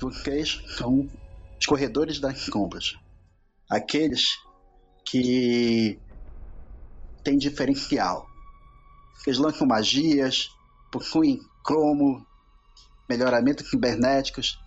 [0.00, 1.08] Vocês são
[1.58, 2.96] os corredores das sombras.
[3.68, 4.38] Aqueles
[5.04, 5.98] que
[7.24, 8.26] têm diferencial.
[9.26, 10.48] Eles lançam magias,
[10.90, 12.24] possuem cromo,
[13.08, 14.58] melhoramento cibernéticos,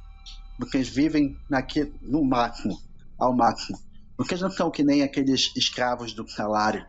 [0.73, 2.79] eles vivem naquele, no máximo,
[3.17, 3.79] ao máximo.
[4.19, 6.85] Eles não são que nem aqueles escravos do salário,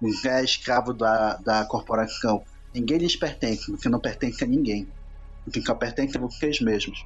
[0.00, 2.44] ninguém é escravo da, da corporação.
[2.74, 4.86] Ninguém lhes pertence, você não pertence a ninguém.
[5.50, 7.04] Quem só pertence a vocês mesmos.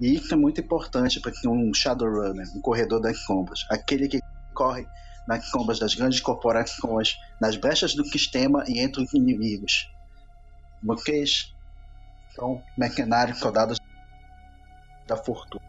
[0.00, 4.20] E isso é muito importante para um Shadowrunner, um corredor das sombras, aquele que
[4.52, 4.86] corre
[5.26, 9.90] nas sombras das grandes corporações, nas brechas do sistema e entre os inimigos.
[10.82, 11.54] Vocês
[12.34, 13.78] são mercenários soldados
[15.06, 15.64] da fortuna.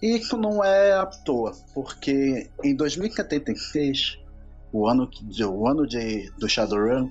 [0.00, 4.18] E isso não é à toa, porque em 2076,
[4.72, 7.08] o ano, de, o ano de, do Shadowrun,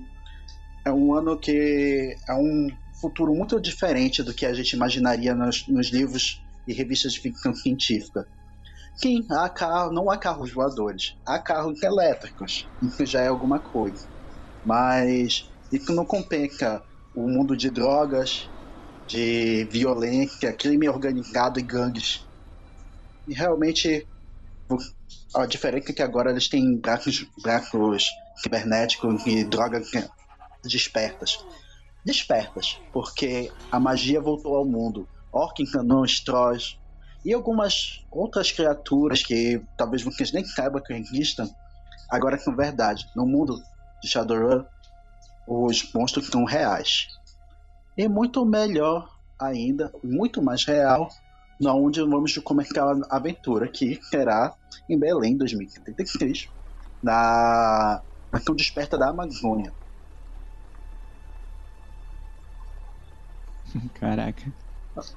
[0.84, 2.68] é um ano que é um
[3.00, 7.54] futuro muito diferente do que a gente imaginaria nos, nos livros e revistas de ficção
[7.54, 8.26] científica.
[8.96, 14.06] Sim, há carro, não há carros voadores, há carros elétricos, isso já é alguma coisa.
[14.64, 16.82] Mas isso não compensa
[17.14, 18.50] o mundo de drogas,
[19.08, 22.20] de violência, crime organizado e gangues.
[23.26, 24.06] E realmente
[25.34, 28.06] a diferença é que agora eles têm braços, braços
[28.42, 29.90] cibernéticos e drogas
[30.64, 31.36] despertas.
[32.04, 35.08] Despertas, porque a magia voltou ao mundo.
[35.76, 36.78] Anões, trolls
[37.24, 41.48] e algumas outras criaturas que talvez vocês nem saibam que existam,
[42.10, 43.06] agora são verdade.
[43.16, 43.56] No mundo
[44.02, 44.64] de Shadowrun,
[45.48, 47.06] os monstros são reais.
[47.96, 49.08] E muito melhor
[49.40, 51.08] ainda, muito mais real,
[51.64, 54.54] onde vamos começar a aventura, que será
[54.88, 56.48] em Belém, 2033,
[57.02, 58.02] na
[58.32, 59.72] Nação Desperta da Amazônia.
[63.94, 64.63] Caraca.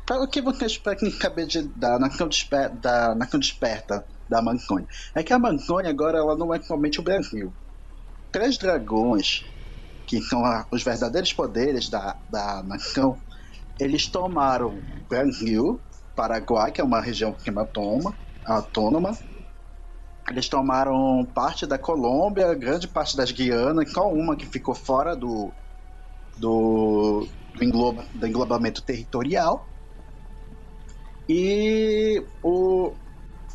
[0.06, 0.82] Para o que vocês
[1.20, 4.88] saber de, da Nação Desperta da, Nação Desperta da Amazônia?
[5.16, 7.54] É que a Amazônia agora ela não é somente o Brasil.
[8.32, 9.44] Três dragões,
[10.08, 13.22] que são a, os verdadeiros poderes da, da nação,
[13.80, 15.80] eles tomaram Brasil,
[16.16, 19.12] Paraguai, que é uma região autônoma, autônoma.
[20.30, 25.54] Eles tomaram parte da Colômbia, grande parte das Guianas, só uma que ficou fora do,
[26.36, 27.28] do,
[27.58, 29.68] do, engloba, do englobamento territorial.
[31.28, 32.94] E o,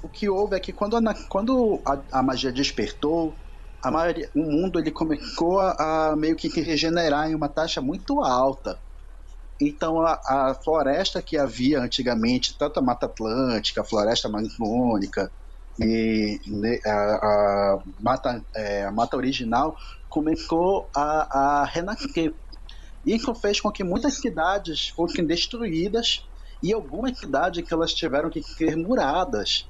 [0.03, 3.35] o que houve é que quando a, quando a, a magia despertou,
[3.83, 8.21] a maioria, o mundo ele começou a, a meio que regenerar em uma taxa muito
[8.21, 8.79] alta.
[9.61, 15.31] Então a, a, floresta que havia antigamente, tanto a Mata Atlântica, a Floresta Amazônica
[15.79, 19.77] e né, a, a, mata, é, a mata original
[20.09, 22.35] começou a, a renascer.
[23.05, 26.27] Isso fez com que muitas cidades fossem destruídas
[26.63, 29.69] e algumas cidades que elas tiveram que ser muradas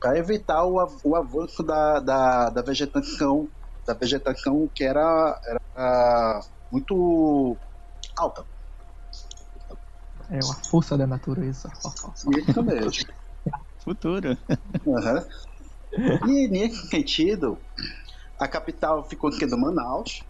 [0.00, 3.48] para evitar o, o avanço da, da, da, vegetação
[3.86, 7.56] da vegetação que era, era muito
[8.16, 8.44] alta.
[10.30, 11.70] É a força da natureza.
[12.48, 13.14] Isso mesmo.
[13.84, 14.38] Futuro.
[14.86, 16.28] Uhum.
[16.28, 17.58] E nesse sentido,
[18.38, 20.22] a capital ficou sendo Manaus.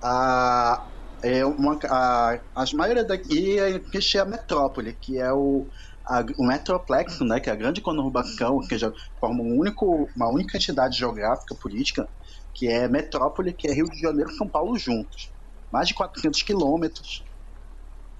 [0.00, 0.86] A,
[1.22, 5.66] é uma, a, as maioria daqui é a metrópole, que é o,
[6.04, 10.28] a, o Metroplex, né, que é a grande conurbação, que já forma um único, uma
[10.28, 12.08] única entidade geográfica política,
[12.54, 15.32] que é metrópole, que é Rio de Janeiro e São Paulo juntos.
[15.70, 17.24] Mais de 400 quilômetros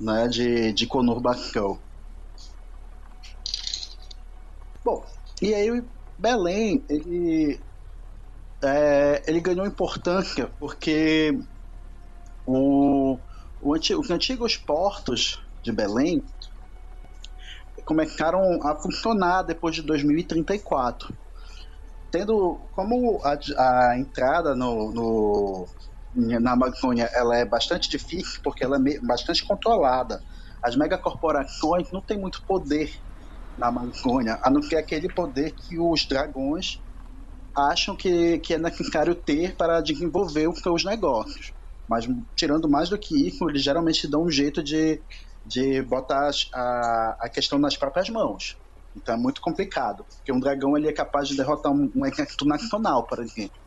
[0.01, 1.79] né, de, de conurbação.
[4.85, 5.05] Bom,
[5.41, 5.83] e aí
[6.19, 7.61] Belém, ele,
[8.63, 11.39] é, ele ganhou importância porque
[12.47, 13.19] o,
[13.61, 16.25] o antigo, os antigos portos de Belém
[17.85, 21.13] começaram a funcionar depois de 2034.
[22.11, 25.69] Tendo como a, a entrada no, no,
[26.15, 30.23] na Amazônia ela é bastante difícil porque ela é bastante controlada.
[30.63, 32.93] As megacorporações não têm muito poder
[33.59, 36.81] na Amazônia, a não ser aquele poder que os dragões
[37.57, 41.56] acham que, que é necessário ter para desenvolver os seus negócios.
[41.88, 45.00] Mas tirando mais do que isso, eles geralmente dão um jeito de,
[45.44, 48.56] de botar a, a questão nas próprias mãos.
[48.97, 52.47] Então é muito complicado, porque um dragão ele é capaz de derrotar um, um exército
[52.47, 53.61] nacional, por exemplo.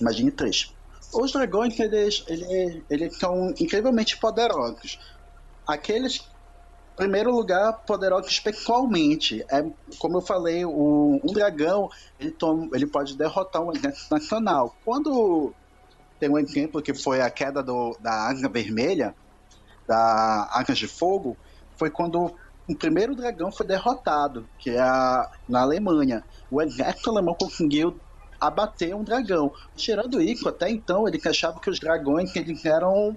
[0.00, 0.74] Imagine três.
[1.12, 4.98] Os dragões, eles, eles, eles são incrivelmente poderosos.
[5.64, 6.28] Aqueles,
[6.96, 9.44] primeiro lugar, poderosos espiritualmente.
[9.48, 9.64] É,
[9.98, 11.88] como eu falei, o, um dragão,
[12.18, 14.74] ele, toma, ele pode derrotar um exército nacional.
[14.84, 15.54] Quando
[16.18, 19.14] tem um exemplo que foi a queda do, da Águia Vermelha,
[19.86, 21.36] da Águia de Fogo,
[21.76, 22.34] foi quando
[22.68, 26.24] o primeiro dragão foi derrotado, que é a, na Alemanha.
[26.50, 28.00] O exército alemão conseguiu
[28.40, 29.52] abater um dragão.
[29.76, 33.16] Tirando isso, até então ele achava que os dragões eles eram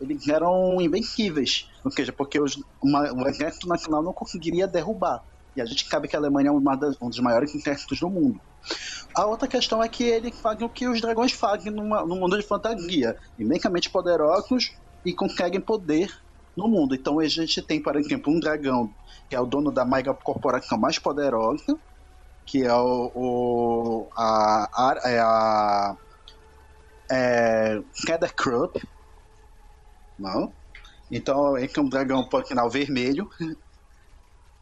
[0.00, 5.24] eles eram invencíveis, ou seja, porque os, uma, o exército nacional não conseguiria derrubar.
[5.56, 8.40] E a gente sabe que a Alemanha é das, um dos maiores exércitos do mundo.
[9.14, 12.46] A outra questão é que eles fazem o que os dragões fazem no mundo de
[12.46, 14.72] fantasia, imensamente poderosos
[15.04, 16.12] e conseguem poder
[16.56, 16.94] no mundo.
[16.94, 18.92] Então a gente tem, por exemplo, um dragão
[19.28, 21.78] que é o dono da mega corporação mais poderosa,
[22.46, 25.96] que é o, o a, a, é a
[27.10, 27.82] é,
[28.36, 28.82] Krupp,
[30.18, 30.52] não?
[31.10, 33.28] Então ele é um dragão sinal vermelho.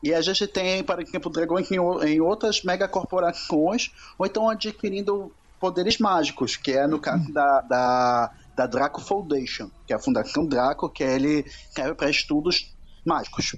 [0.06, 5.98] E a gente tem, por exemplo, dragões em, em outras megacorporações, ou então adquirindo poderes
[5.98, 10.88] mágicos, que é no caso da, da, da Draco Foundation, que é a Fundação Draco,
[10.88, 12.72] que ele serve para estudos
[13.04, 13.56] mágicos.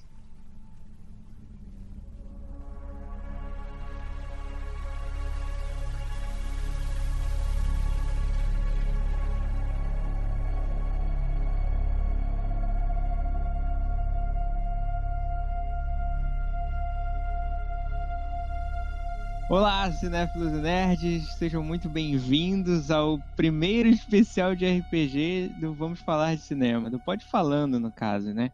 [19.50, 26.34] Olá, cinéfilos e nerds, sejam muito bem-vindos ao primeiro especial de RPG do Vamos Falar
[26.34, 28.52] de Cinema, do Pode Falando, no caso, né?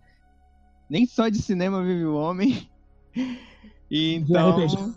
[0.89, 2.71] Nem só de cinema vive o homem.
[3.91, 4.95] E então.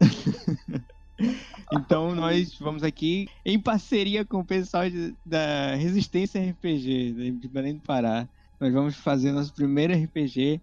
[1.70, 7.74] então nós vamos aqui em parceria com o pessoal de, da Resistência RPG, de Belém
[7.74, 8.26] do Pará.
[8.58, 10.58] Nós vamos fazer nosso primeiro RPG.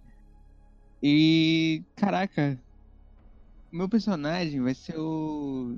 [1.03, 1.83] E.
[1.95, 2.59] Caraca,
[3.73, 5.77] meu personagem vai ser o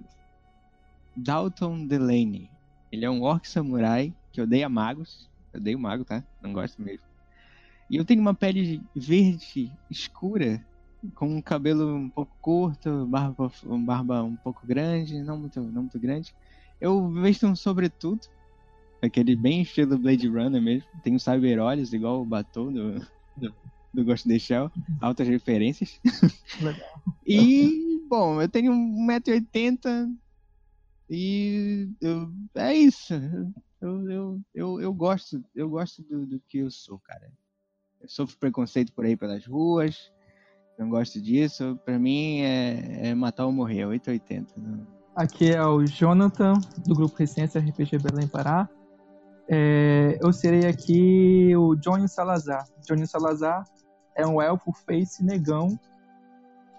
[1.15, 2.49] Dalton Delaney.
[2.91, 5.29] Ele é um orc samurai que odeia magos.
[5.53, 6.21] Eu odeio mago, tá?
[6.41, 7.05] Não gosto mesmo.
[7.89, 10.63] E eu tenho uma pele verde escura,
[11.13, 15.99] com um cabelo um pouco curto, barba, barba um pouco grande, não muito, não muito
[15.99, 16.35] grande.
[16.81, 18.27] Eu vejo um sobretudo,
[19.01, 20.89] aquele bem estilo Blade Runner mesmo.
[21.01, 22.99] Tenho cyber olhos, igual o Batou do,
[23.37, 23.53] do,
[23.93, 24.71] do Ghost in the Shell.
[24.99, 26.01] Altas referências.
[26.59, 27.03] Legal.
[27.25, 30.15] E, bom, eu tenho 1,80m
[31.09, 33.13] e eu, é isso.
[33.81, 37.31] Eu, eu, eu, eu gosto, eu gosto do, do que eu sou, cara.
[38.01, 40.11] Eu sofro preconceito por aí pelas ruas,
[40.77, 41.79] não gosto disso.
[41.85, 44.53] Pra mim é, é matar ou morrer, 880.
[44.57, 44.87] Não.
[45.15, 46.53] Aqui é o Jonathan,
[46.85, 48.67] do grupo Recência RPG Belém Pará.
[49.47, 52.65] É, eu serei aqui o Johnny Salazar.
[52.85, 53.63] Johnny Salazar
[54.15, 55.79] é um elfo face negão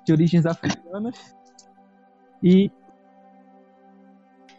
[0.06, 1.36] de origens africanas.
[2.42, 2.70] E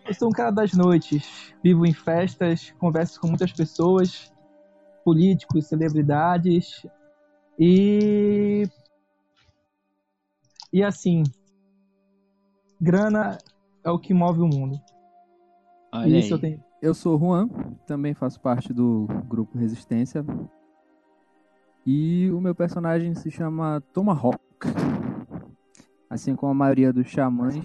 [0.05, 4.31] eu sou um cara das noites, vivo em festas, converso com muitas pessoas,
[5.03, 6.85] políticos, celebridades
[7.57, 8.67] e
[10.71, 11.23] e assim,
[12.79, 13.37] grana
[13.83, 14.79] é o que move o mundo.
[15.93, 16.31] Olha Isso aí.
[16.31, 16.63] eu tenho.
[16.81, 17.47] Eu sou Juan,
[17.87, 20.25] também faço parte do grupo Resistência.
[21.85, 24.37] E o meu personagem se chama Tomahawk
[26.17, 27.55] assim como a maioria dos xamãs,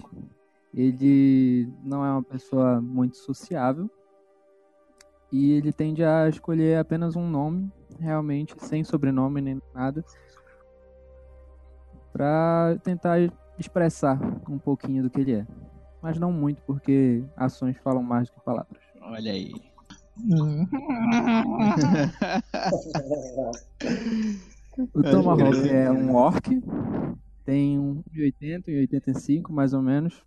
[0.73, 3.91] ele não é uma pessoa muito sociável
[5.31, 10.05] e ele tende a escolher apenas um nome, realmente sem sobrenome nem nada,
[12.11, 13.17] para tentar
[13.57, 15.47] expressar um pouquinho do que ele é.
[16.01, 18.83] Mas não muito, porque ações falam mais do que palavras.
[19.01, 19.51] Olha aí.
[24.93, 26.61] o Tomahawk é um orc
[27.45, 30.23] tem 1,80 e 85 mais ou menos.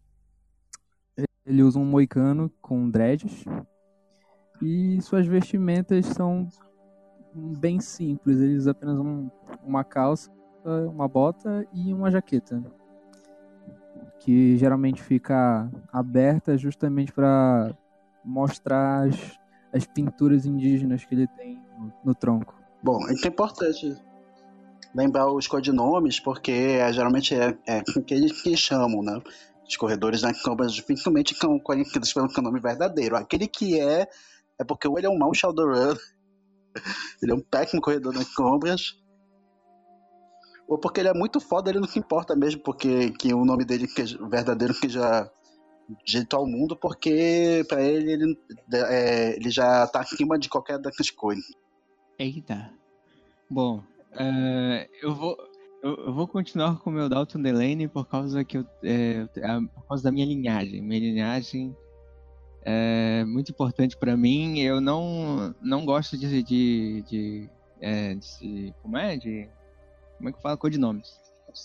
[1.44, 3.44] Ele usa um moicano com dreads.
[4.60, 6.48] E suas vestimentas são
[7.34, 8.40] bem simples.
[8.40, 9.30] Ele usa apenas um,
[9.62, 10.30] uma calça,
[10.64, 12.62] uma bota e uma jaqueta.
[14.20, 17.76] Que geralmente fica aberta justamente para
[18.24, 19.38] mostrar as,
[19.72, 22.60] as pinturas indígenas que ele tem no, no tronco.
[22.82, 23.96] Bom, é importante
[24.94, 29.20] lembrar os codinomes, porque é, geralmente é, é que eles que chamam, né?
[29.68, 33.16] Os corredores das câmaras dificilmente são conhecidos pelo nome verdadeiro.
[33.16, 34.08] Aquele que é,
[34.58, 35.96] é porque ou ele é um mau Shadowrun,
[37.22, 38.96] ele é um péssimo corredor das câmaras,
[40.68, 43.64] ou porque ele é muito foda, ele não se importa mesmo, porque que o nome
[43.64, 45.30] dele que é verdadeiro que já
[46.04, 48.38] jeito ao mundo, porque para ele ele,
[48.72, 51.44] é, ele já tá acima de qualquer dessas coisas.
[52.18, 52.72] Eita.
[53.48, 53.84] Bom,
[54.16, 55.36] Uh, eu vou.
[55.82, 59.24] Eu, vou continuar com o meu Dalton Delaney por causa que eu, é,
[59.74, 60.82] por causa da minha linhagem.
[60.82, 61.76] Minha linhagem
[62.62, 64.58] é muito importante para mim.
[64.58, 69.48] Eu não, não gosto de, de, de, é, de, como é, de
[70.16, 71.20] Como é que fala codinomes?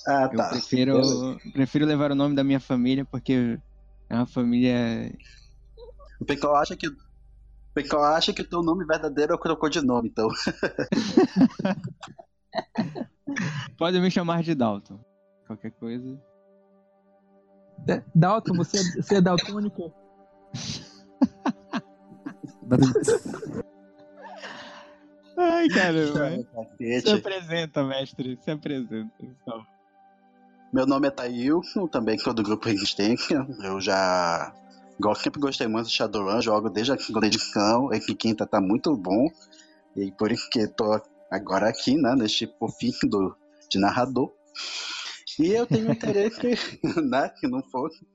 [0.07, 0.49] Ah, Eu tá.
[0.49, 1.37] prefiro, Beleza.
[1.53, 3.59] prefiro levar o nome da minha família porque
[4.07, 5.11] é uma família.
[6.19, 6.87] O Pecol acha que.
[6.87, 10.29] O Pecol acha que o teu nome verdadeiro é o codinome, então.
[13.77, 14.99] Pode me chamar de Dalton.
[15.47, 16.19] Qualquer coisa.
[17.87, 19.91] É, Dalton, você, é- você é daltônico?
[25.37, 26.45] Ai, caramba.
[27.01, 28.37] Se apresenta, mestre.
[28.41, 29.11] Se apresenta.
[29.21, 29.65] Então.
[30.71, 33.45] Meu nome é Tailson, também sou do grupo Resistência.
[33.63, 34.53] Eu já
[34.99, 37.91] go- sempre gostei muito de Shadowrun, jogo desde a segunda edição.
[37.91, 39.27] Esse quinta tá muito bom.
[39.95, 43.35] E por isso que tô agora aqui, né, neste fofinho do,
[43.69, 44.31] de narrador.
[45.39, 46.59] E eu tenho interesse,
[47.01, 48.05] né, que não fosse.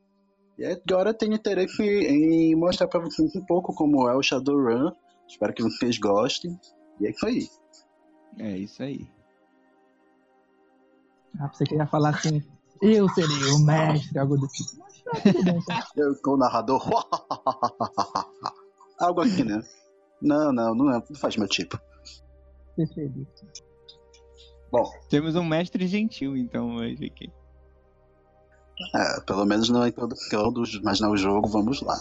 [0.59, 4.93] E agora eu tenho interesse em mostrar pra vocês um pouco como é o Shadowrun.
[5.29, 6.59] Espero que vocês gostem.
[7.01, 7.49] E é isso aí.
[8.39, 9.09] É isso aí.
[11.39, 12.43] Ah, você queria falar assim,
[12.81, 14.77] eu serei o mestre, algo do tipo.
[15.07, 15.21] Tá
[15.67, 15.87] tá?
[15.97, 16.83] Eu sou o narrador.
[18.99, 19.63] Algo aqui, né?
[20.21, 21.79] Não, não, não, é, não faz meu tipo.
[22.77, 23.27] Percebi.
[25.09, 27.33] Temos um mestre gentil, então, hoje aqui.
[28.95, 31.99] É, pelo menos não é todos, mas no jogo, vamos lá.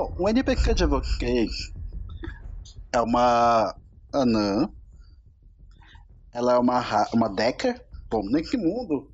[0.00, 1.74] Bom, o NPC de vocês
[2.90, 3.76] é uma
[4.10, 4.66] anã.
[6.32, 7.78] Ela é uma, uma decker.
[8.08, 9.10] Bom, nesse mundo.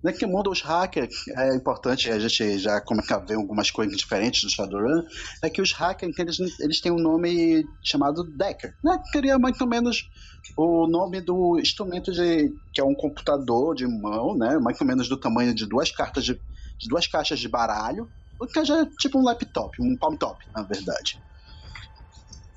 [0.00, 4.44] Nesse mundo, os hackers, é importante a gente já começar a ver algumas coisas diferentes
[4.44, 5.02] do Shadowrun,
[5.42, 9.02] é que os hackers, eles, eles têm um nome chamado Decker, né?
[9.10, 10.08] Seria mais ou menos
[10.56, 12.48] o nome do instrumento de...
[12.72, 14.56] que é um computador de mão, né?
[14.60, 16.40] Mais ou menos do tamanho de duas cartas de,
[16.78, 18.08] de duas caixas de baralho,
[18.40, 18.62] o que é
[18.98, 21.20] tipo um laptop, um palm top, na verdade.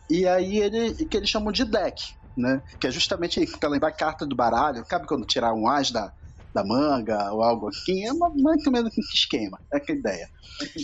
[0.09, 2.01] E aí ele que eles chamam de deck,
[2.37, 2.61] né?
[2.79, 6.13] Que é justamente pra lembrar a carta do baralho, cabe quando tirar um as da,
[6.53, 10.27] da manga ou algo assim, é uma- mais ou menos esse esquema, é aquela ideia.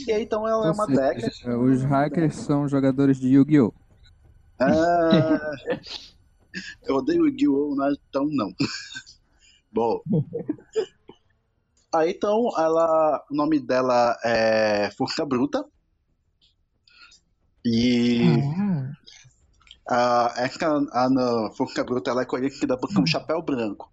[0.08, 1.48] E aí então ela é uma seja, deck.
[1.48, 3.74] Os hackers são jogadores de Yu-Gi-Oh!
[4.60, 5.52] Ah,
[6.84, 7.76] eu odeio Yu-Gi-Oh!
[8.10, 8.52] então não.
[9.72, 10.02] Bom.
[11.94, 13.26] Aí então ela.
[13.30, 15.66] O nome dela é Forca Bruta.
[17.66, 18.22] E.
[19.90, 23.92] Ah, A, essa Ana Forca Bruta ela é conhecida por um chapéu branco.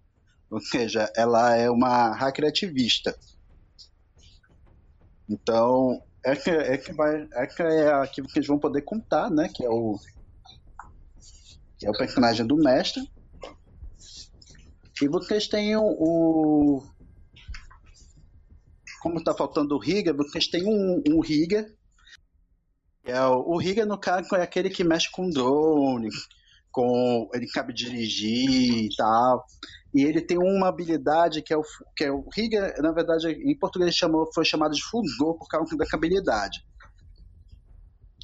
[0.49, 3.17] Ou seja, ela é uma hacker ativista.
[5.27, 9.49] Então, essa, essa, vai, essa é a que vocês vão poder contar, né?
[9.49, 9.99] Que é o.
[11.79, 13.11] Que é o personagem do mestre.
[15.01, 16.83] E vocês têm o.
[19.07, 21.65] como tá faltando o Riga, vocês têm um, um Riga.
[23.05, 26.09] É o, Riga, no caso, é aquele que mexe com drone,
[26.69, 27.29] com.
[27.33, 29.45] Ele sabe dirigir e tal.
[29.93, 31.63] E ele tem uma habilidade que é o.
[31.95, 35.77] Que é o Riga, na verdade, em português chamou, foi chamado de fulgor por causa
[35.77, 36.59] dessa habilidade.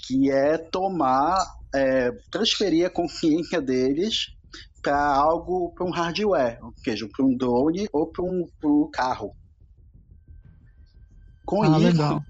[0.05, 1.45] Que é tomar.
[1.73, 4.27] é, transferir a consciência deles
[4.81, 9.33] para algo, para um hardware, ou seja, para um drone ou para um, um carro.
[11.45, 12.21] Com ah, isso, legal.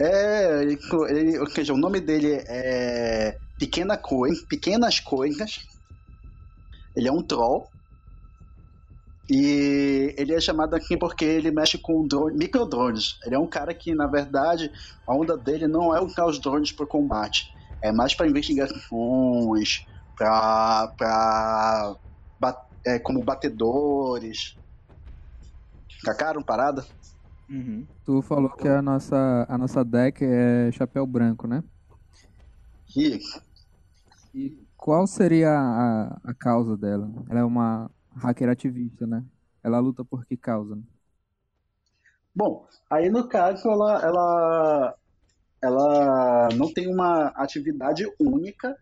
[0.00, 5.60] é, ele, ou seja, o nome dele é Pequena Coisa, Pequenas Coisas.
[6.96, 7.68] Ele é um troll.
[9.28, 13.18] E ele é chamado aqui porque ele mexe com drone, microdrones.
[13.24, 14.70] Ele é um cara que, na verdade,
[15.06, 17.44] a onda dele não é usar os drones para combate.
[17.82, 19.84] É mais para investigações,
[20.16, 21.96] para pra,
[22.86, 24.56] é, como batedores.
[26.04, 26.86] Cacaram parada?
[27.48, 27.86] Uhum.
[28.04, 31.62] Tu falou que a nossa, a nossa deck é chapéu branco, né?
[32.96, 33.40] Isso.
[34.34, 37.10] E qual seria a, a causa dela?
[37.28, 39.24] Ela é uma hacker ativista, né?
[39.62, 40.76] Ela luta por que causa?
[40.76, 40.82] né?
[42.34, 44.94] Bom, aí no caso ela, ela,
[45.62, 48.76] ela não tem uma atividade única.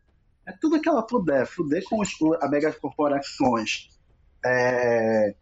[0.47, 2.11] É tudo que ela puder, fuder com os,
[2.43, 3.89] as megacorporações,
[4.45, 5.35] é,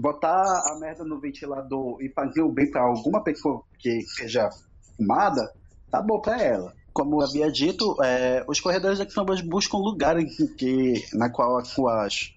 [0.00, 4.48] botar a merda no ventilador e fazer o bem para alguma pessoa que seja
[4.96, 5.52] fumada,
[5.90, 6.74] tá bom para ela.
[6.92, 12.34] Como havia dito, é, os corredores da Sombras buscam lugares que, na qual as suas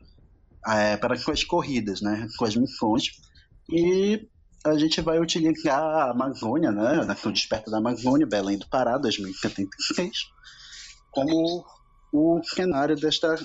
[0.68, 3.22] é, para as suas corridas, né, com as missões.
[3.70, 4.28] E
[4.66, 8.98] a gente vai utilizar a Amazônia, né, a Nação Desperta da Amazônia, Belém do Pará,
[8.98, 10.30] 2076,
[11.12, 11.66] como
[12.14, 13.36] o cenário desta,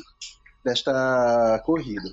[0.64, 2.08] desta corrida.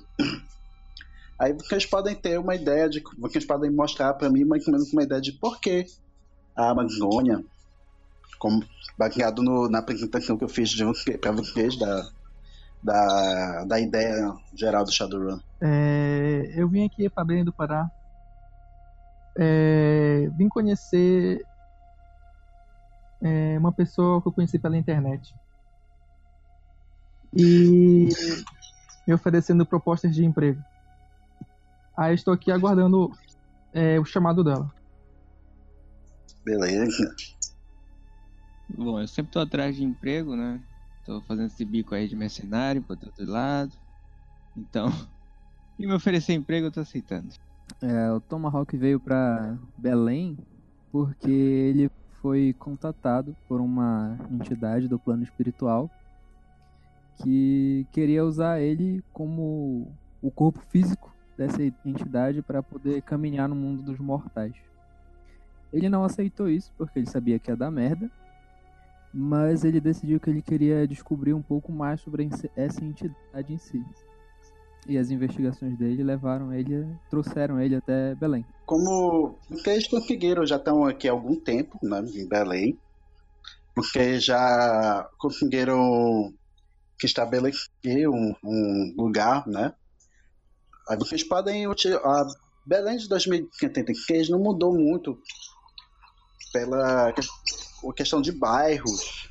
[1.38, 3.02] Aí vocês podem ter uma ideia de.
[3.18, 5.84] Vocês podem mostrar para mim mais ou menos uma ideia de por que
[6.56, 7.44] a Amazônia,
[8.38, 8.64] como
[8.96, 10.74] baseado no, na apresentação que eu fiz
[11.20, 12.08] para vocês da,
[12.82, 15.38] da, da ideia geral do Shadowrun.
[15.60, 17.90] É, eu vim aqui para Belém do Pará.
[19.38, 21.44] É, vim conhecer
[23.20, 25.34] é, uma pessoa que eu conheci pela internet.
[27.36, 28.08] E
[29.06, 30.62] me oferecendo propostas de emprego.
[31.96, 33.10] Aí estou aqui aguardando
[33.72, 34.70] é, o chamado dela.
[36.44, 37.14] Beleza.
[38.68, 40.62] Bom, eu sempre tô atrás de emprego, né?
[41.04, 43.74] Tô fazendo esse bico aí de mercenário pro outro lado.
[44.54, 44.86] Então,
[45.78, 47.32] e me oferecer emprego eu tô aceitando.
[47.80, 50.36] É, o Tomahawk veio para Belém
[50.92, 55.90] porque ele foi contatado por uma entidade do plano espiritual
[57.22, 63.82] que queria usar ele como o corpo físico dessa entidade para poder caminhar no mundo
[63.82, 64.54] dos mortais.
[65.72, 68.10] Ele não aceitou isso porque ele sabia que ia dar merda,
[69.12, 73.84] mas ele decidiu que ele queria descobrir um pouco mais sobre essa entidade em si.
[74.88, 78.44] E as investigações dele levaram ele, trouxeram ele até Belém.
[78.64, 82.78] Como vocês conseguiram, já estão aqui há algum tempo, né, em Belém,
[83.74, 86.32] porque já conseguiram
[87.02, 89.74] estabelecer um, um lugar, né,
[90.88, 92.04] Aí vocês podem utilizar.
[92.04, 92.26] A
[92.64, 95.20] Belém de 2076 não mudou muito
[96.52, 97.12] pela
[97.94, 99.30] questão de bairros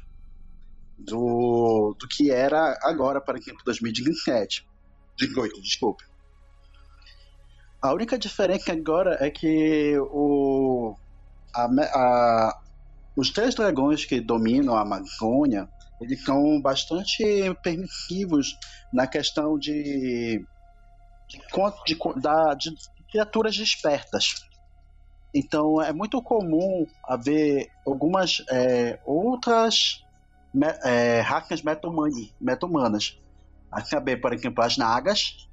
[0.97, 4.65] do, do que era agora, para exemplo, 2017.
[5.61, 6.03] Desculpe.
[7.81, 10.95] A única diferença agora é que o,
[11.53, 12.61] a, a,
[13.15, 15.69] os três dragões que dominam a Amazônia
[16.01, 17.23] eles são bastante
[17.63, 18.57] permissivos
[18.91, 20.45] na questão de
[21.27, 21.39] de,
[21.85, 21.95] de,
[22.69, 24.45] de criaturas despertas.
[25.33, 30.03] Então é muito comum haver algumas é, outras
[30.53, 33.19] me, é, hackers meta-humanas.
[33.71, 35.47] Acabei, por exemplo, as nagas.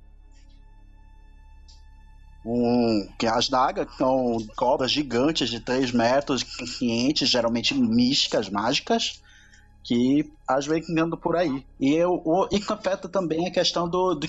[2.45, 9.22] Um, que as nagas são cobras gigantes de 3 metros, conscientes, geralmente místicas, mágicas
[9.83, 11.67] que às vezes andam por aí.
[11.81, 14.27] E eu, o, e afeta também a questão do, do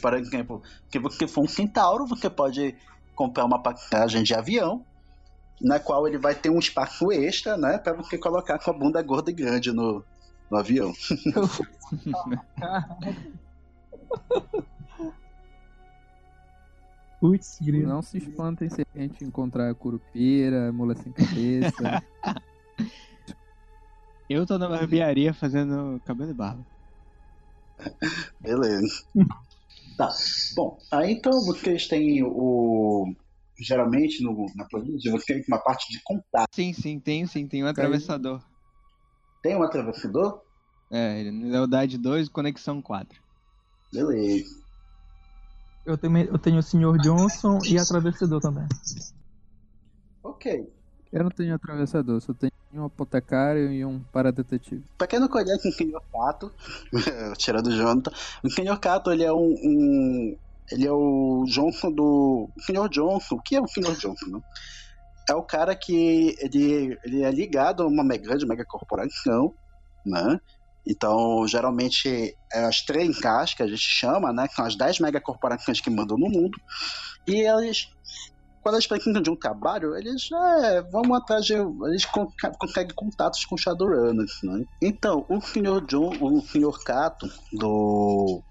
[0.00, 2.74] por exemplo, que você for um centauro, você pode
[3.14, 4.84] comprar uma passagem de avião,
[5.60, 9.02] na qual ele vai ter um espaço extra, né, para você colocar com a bunda
[9.02, 10.04] gorda e grande no,
[10.50, 10.92] no avião.
[17.18, 22.02] Putz, Não se espantem se a gente encontrar curupira, mula sem cabeça.
[24.28, 26.66] Eu tô na barbearia fazendo cabelo e barba.
[28.40, 29.04] Beleza.
[29.96, 30.08] tá.
[30.56, 33.14] Bom, aí então vocês têm o.
[33.58, 36.48] Geralmente no, na planilha você tem uma parte de contato.
[36.54, 38.42] Sim, sim, tem sim, tem um atravessador.
[39.42, 40.42] Tem um atravessador?
[40.90, 43.18] É, lealdade 2, conexão 4.
[43.92, 44.66] Beleza.
[45.84, 46.98] Eu tenho, eu tenho o Sr.
[47.00, 48.66] Johnson e atravessador também.
[50.22, 50.68] Ok.
[51.12, 54.84] Eu não tenho atravessador, só tenho um apotecário e um paradetetive.
[54.96, 56.52] Pra quem não conhece o Senhor Cato,
[57.38, 58.12] tirando o Jonathan,
[58.42, 60.36] o Senhor Cato ele é um, um,
[60.70, 62.48] Ele é o Johnson do.
[62.56, 63.36] O Senhor Johnson.
[63.36, 64.26] O que é o Senhor Johnson?
[64.26, 64.40] Né?
[65.28, 69.52] É o cara que ele, ele é ligado a uma grande mega corporação,
[70.04, 70.40] né?
[70.86, 74.46] Então, geralmente, é as três casas que a gente chama, né?
[74.54, 76.56] São as 10 megacorporações que mandam no mundo.
[77.26, 77.90] E eles
[78.66, 81.54] quando eles precisam de um trabalho, eles é, vão atrás de.
[81.54, 82.04] Eles
[82.58, 84.64] conseguem contatos com Shadowrunners, né?
[84.82, 85.86] Então, o Sr.
[85.86, 86.76] John, o Sr.
[86.84, 88.42] Kato, do.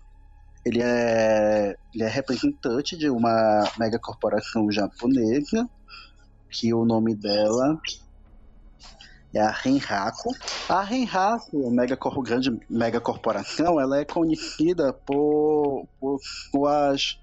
[0.63, 5.69] Ele é, ele é representante de uma mega corporação japonesa,
[6.49, 7.78] que o nome dela
[9.34, 10.34] é a Renraku.
[10.69, 17.19] A Renraku, mega grande mega corporação, ela é conhecida por, por suas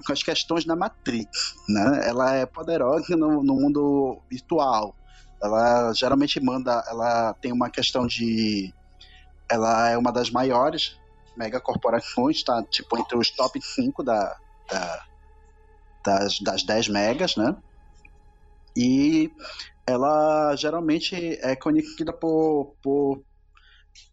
[0.00, 2.02] com as questões da Matrix, né?
[2.08, 4.94] Ela é poderosa no, no mundo virtual.
[5.42, 8.72] Ela geralmente manda, ela tem uma questão de,
[9.50, 10.98] ela é uma das maiores
[11.36, 12.62] megacorporações, tá?
[12.64, 14.36] Tipo entre os top 5 da,
[14.70, 15.08] da
[16.04, 17.56] das, das 10 megas, né?
[18.76, 19.30] E
[19.86, 23.22] ela geralmente é conhecida por, por,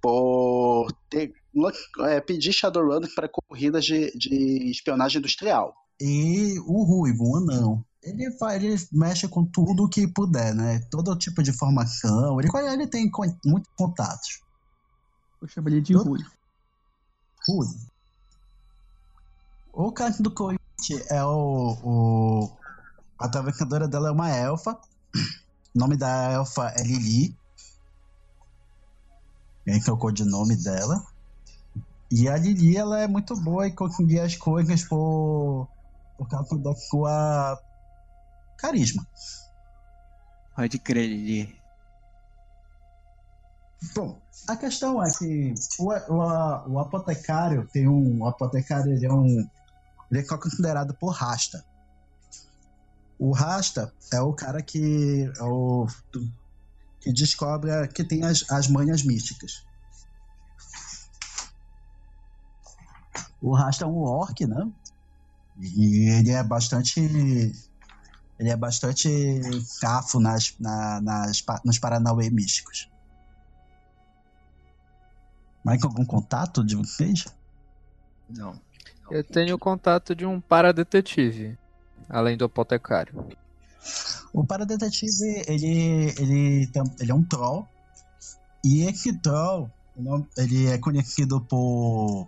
[0.02, 1.34] por ter
[2.02, 5.74] é, pedir Shadowrun para corridas de, de espionagem industrial.
[6.00, 10.80] E o Ruivo, um anão, Ele, faz, ele mexe com tudo que puder, né?
[10.92, 12.40] Todo tipo de informação.
[12.40, 14.42] Ele, ele tem con- muitos contatos.
[15.42, 16.20] Eu chamo ele de Todo- Rui.
[17.48, 17.68] Rui.
[19.72, 20.60] O caso do Coyote
[21.10, 22.58] é o, o.
[23.20, 24.74] A atravessadora dela é uma elfa.
[24.74, 27.36] O nome da elfa é Lili.
[29.66, 31.06] Esse é o codinome dela.
[32.18, 35.68] E a Lili, ela é muito boa em conseguir as coisas por,
[36.18, 37.62] por causa da sua
[38.58, 39.06] carisma.
[40.56, 41.60] Pode crer, Lili.
[43.94, 48.22] Bom, a questão é que o, o, o apotecário tem um.
[48.22, 49.50] O apotecário ele é um.
[50.10, 51.66] Ele é considerado por rasta.
[53.20, 55.30] O rasta é o cara que.
[55.38, 55.86] É o,
[57.02, 57.90] que descobre.
[57.90, 59.66] que tem as, as manhas místicas.
[63.42, 64.70] O rasta é um orc, né?
[65.60, 67.00] E ele é bastante.
[68.38, 69.10] Ele é bastante
[69.80, 72.90] cafo nas, na, nas, nos Paranauê místicos.
[75.64, 77.26] Mais algum contato de vocês?
[78.30, 78.60] Não.
[79.10, 81.58] Eu tenho o contato de um paradetetive,
[82.10, 83.26] além do apotecário.
[84.34, 86.70] O paradetetive, ele, ele,
[87.00, 87.68] ele é um troll.
[88.64, 89.72] E esse troll,
[90.36, 92.28] ele é conhecido por,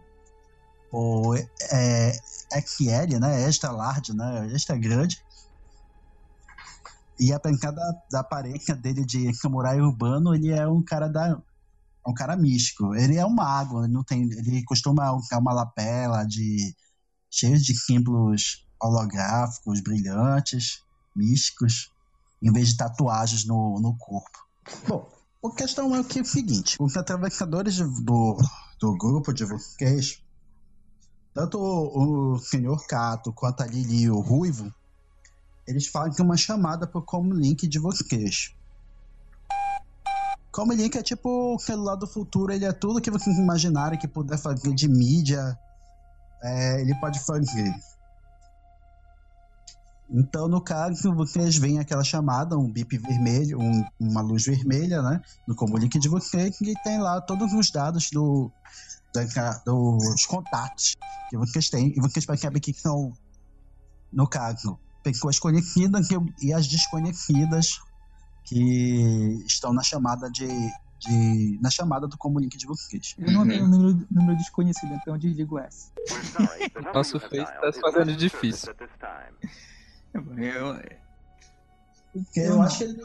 [0.89, 1.37] por
[1.71, 2.11] é,
[2.61, 3.43] XL, né?
[3.43, 4.49] Extra large, né?
[4.53, 5.21] Extra grande.
[7.19, 11.41] E apesar da, da aparência dele de samurai urbano, ele é um cara da
[12.07, 12.95] um cara místico.
[12.95, 16.73] Ele é um mago, ele não tem, ele costuma usar uma lapela de
[17.29, 20.83] cheio de símbolos holográficos, brilhantes,
[21.15, 21.91] místicos,
[22.41, 24.47] em vez de tatuagens no, no corpo.
[24.87, 25.09] Bom,
[25.43, 28.37] a questão é o que é o seguinte: os atravessadores do,
[28.79, 30.21] do grupo de vocês,
[31.37, 34.73] tanto o, o senhor Cato quanto a Lili e o Ruivo,
[35.67, 38.55] eles fazem uma chamada pro Comlink de vocês.
[40.51, 44.39] Comlink é tipo o celular do futuro, ele é tudo que vocês imaginarem que puder
[44.39, 45.55] fazer de mídia,
[46.41, 47.71] é, ele pode fazer.
[50.09, 55.21] Então, no caso, vocês veem aquela chamada, um bip vermelho, um- uma luz vermelha, né?
[55.45, 58.49] No comunique de vocês, e tem lá todos os dados do,
[59.13, 60.95] da- dos contatos
[61.29, 63.13] que vocês têm, e vocês percebem que são,
[64.11, 67.79] no caso, pessoas conhecidas e- e as desconhecidas
[68.45, 70.47] que estão na chamada de.
[70.99, 73.13] de na chamada do comunique de vocês.
[73.19, 75.91] Eu não tenho número, número desconhecido, então eu desligo essa.
[76.93, 78.73] Nosso Face tá se fazendo difícil.
[80.37, 80.75] Eu,
[82.13, 82.97] Porque eu acho que ele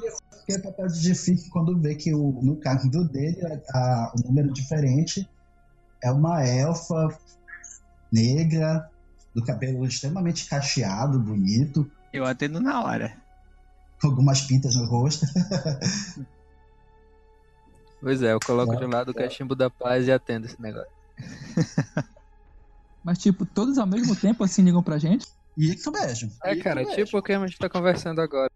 [0.46, 4.26] ter papel de difícil quando vê que o, no caso do dele, a- a- o
[4.28, 5.28] número diferente
[6.02, 7.16] é uma elfa
[8.10, 8.90] negra,
[9.34, 13.16] do cabelo extremamente cacheado, bonito, eu atendo na hora.
[14.00, 15.26] com algumas pintas no rosto.
[18.00, 20.90] Pois é, eu coloco de um lado o cachimbo da paz e atendo esse negócio.
[23.04, 25.24] Mas, tipo, todos ao mesmo tempo assim ligam pra gente?
[25.56, 26.32] E isso mesmo.
[26.42, 26.96] É, isso cara, mesmo.
[26.96, 28.50] tipo o que a gente tá conversando agora.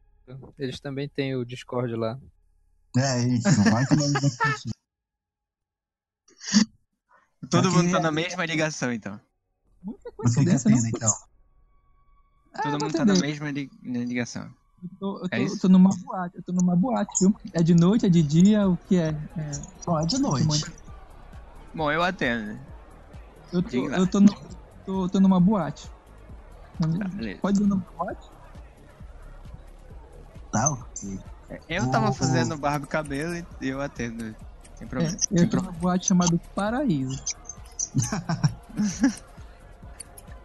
[0.59, 2.19] Eles também têm o Discord lá.
[2.97, 4.71] É isso, mais ou menos assim.
[7.51, 9.21] Todo Aqui mundo tá é- na mesma ligação, então.
[9.83, 10.79] Muita Você coincidência, não?
[10.79, 11.13] atende, então.
[12.53, 14.53] Ah, Todo mundo tá na mesma li- na ligação.
[14.83, 15.55] Eu tô, eu É tô- isso?
[15.57, 17.35] eu tô numa boate, eu tô numa boate, viu?
[17.53, 19.09] É de noite, é de dia, o que é?
[19.09, 19.51] É,
[19.87, 20.65] Bom, é de noite.
[21.75, 22.61] Bom, eu atendo.
[23.53, 24.35] eu tô, eu tô, no-
[24.85, 25.91] tô, tô numa boate.
[26.79, 27.41] Tá, beleza.
[27.41, 28.31] Pode ir numa boate?
[30.51, 31.25] Tá, ok.
[31.69, 34.37] Eu tava fazendo barba e cabelo e eu atendo.
[34.77, 35.17] Sem É, problema.
[35.31, 35.63] Eu problema.
[35.63, 37.23] numa boate chamada Paraíso.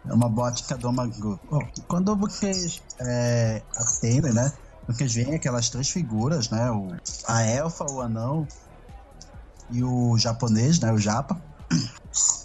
[0.04, 1.38] É uma botica do Magu.
[1.48, 4.52] Bom, quando vocês é, atendem, né?
[4.88, 6.70] Vocês veem aquelas três figuras, né?
[6.72, 6.88] O,
[7.28, 8.46] a elfa, o anão
[9.70, 10.92] e o japonês, né?
[10.92, 11.40] O japa.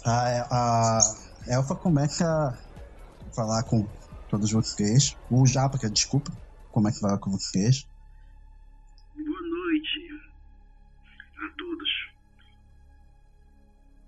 [0.04, 1.00] A, a
[1.48, 3.86] elfa começa a falar com
[4.28, 5.16] todos vocês.
[5.28, 6.30] O japa, que desculpa,
[6.70, 7.86] começa a falar com vocês.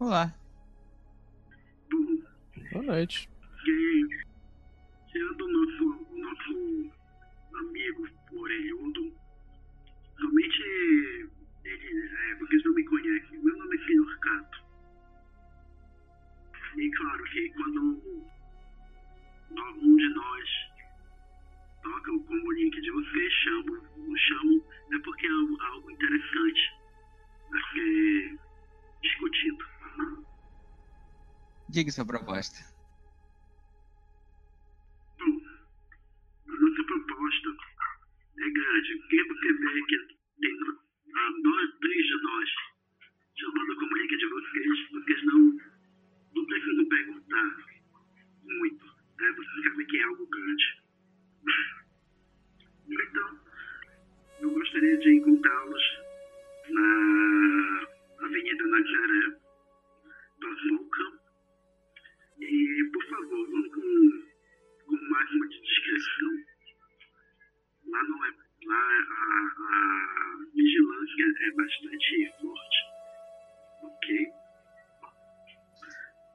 [0.00, 0.32] Olá.
[1.90, 2.22] Bom,
[2.72, 3.28] Boa noite.
[3.62, 4.08] quem
[5.12, 6.90] sendo o nosso, nosso
[7.58, 9.12] amigo orelhudo,
[10.18, 10.62] somente
[11.64, 14.64] ele, é, vocês não me conhecem, meu nome é Senhor Cato.
[16.78, 18.02] E claro que quando
[19.82, 20.48] um de nós
[21.82, 26.72] toca o comunique de vocês, chamo, o chamo, é porque é algo, algo interessante
[27.52, 28.38] a ser
[29.02, 29.79] discutido.
[31.68, 32.58] Diga sua proposta.
[35.18, 35.40] Bom,
[36.48, 37.56] a nossa proposta
[38.36, 39.98] verdade, quem você vê que
[40.40, 40.58] tem
[41.14, 42.48] há dois, três de nós
[43.40, 45.58] chamando como link de vocês, vocês não,
[46.34, 47.56] não precisam perguntar
[48.44, 48.86] muito.
[49.18, 49.32] Né?
[49.32, 50.80] Vocês sabem que é algo grande.
[52.90, 53.40] Então,
[54.40, 55.82] eu gostaria de encontrá-los
[56.70, 59.40] na Avenida Nazaré,
[60.40, 61.20] Pazuca.
[62.40, 66.32] E, por favor, vão com, com o máximo de discrição.
[67.86, 68.30] Lá não é.
[68.66, 72.78] Lá a, a vigilância é bastante forte.
[73.82, 74.32] Ok?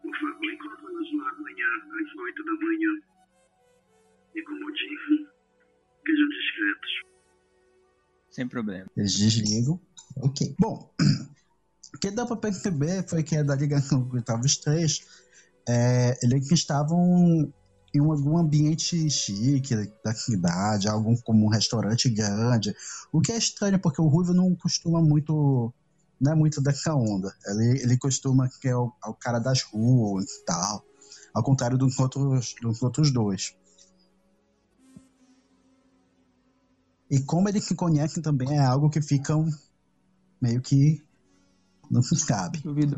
[0.02, 1.68] Por favor, encontre-nos lá amanhã
[2.00, 3.02] às 8 da manhã.
[4.36, 5.28] E como disse,
[6.06, 7.02] sejam discretos.
[8.30, 8.86] Sem problema.
[8.98, 9.80] Eles desligam.
[10.18, 10.56] Ok.
[10.60, 10.94] Bom,
[11.98, 15.00] que dá pra perceber foi que da ligação que estavam os três,
[15.68, 17.52] é, eles estavam
[17.94, 22.76] em algum ambiente chique da cidade, algum como um restaurante grande.
[23.12, 25.74] O que é estranho, porque o Ruivo não costuma muito.
[26.20, 27.34] Não é muito dessa onda.
[27.48, 30.84] Ele, ele costuma que é o, é o cara das ruas e tal.
[31.34, 33.54] Ao contrário dos outros, dos outros dois.
[37.10, 39.48] E como eles se conhecem também é algo que ficam
[40.42, 41.05] meio que
[41.92, 42.60] não se sabe.
[42.60, 42.98] Duvido.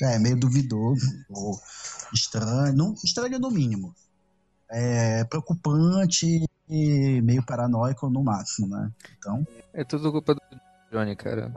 [0.00, 1.58] É meio duvidoso, ou
[2.12, 3.94] estranho, não, estranho no mínimo.
[4.68, 8.90] É preocupante e meio paranoico no máximo, né?
[9.16, 10.40] Então, É tudo culpa do
[10.90, 11.52] Johnny, cara.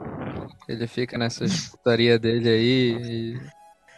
[0.68, 3.40] Ele fica nessa putaria dele aí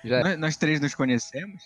[0.04, 1.62] e já Nós, nós três nos conhecemos?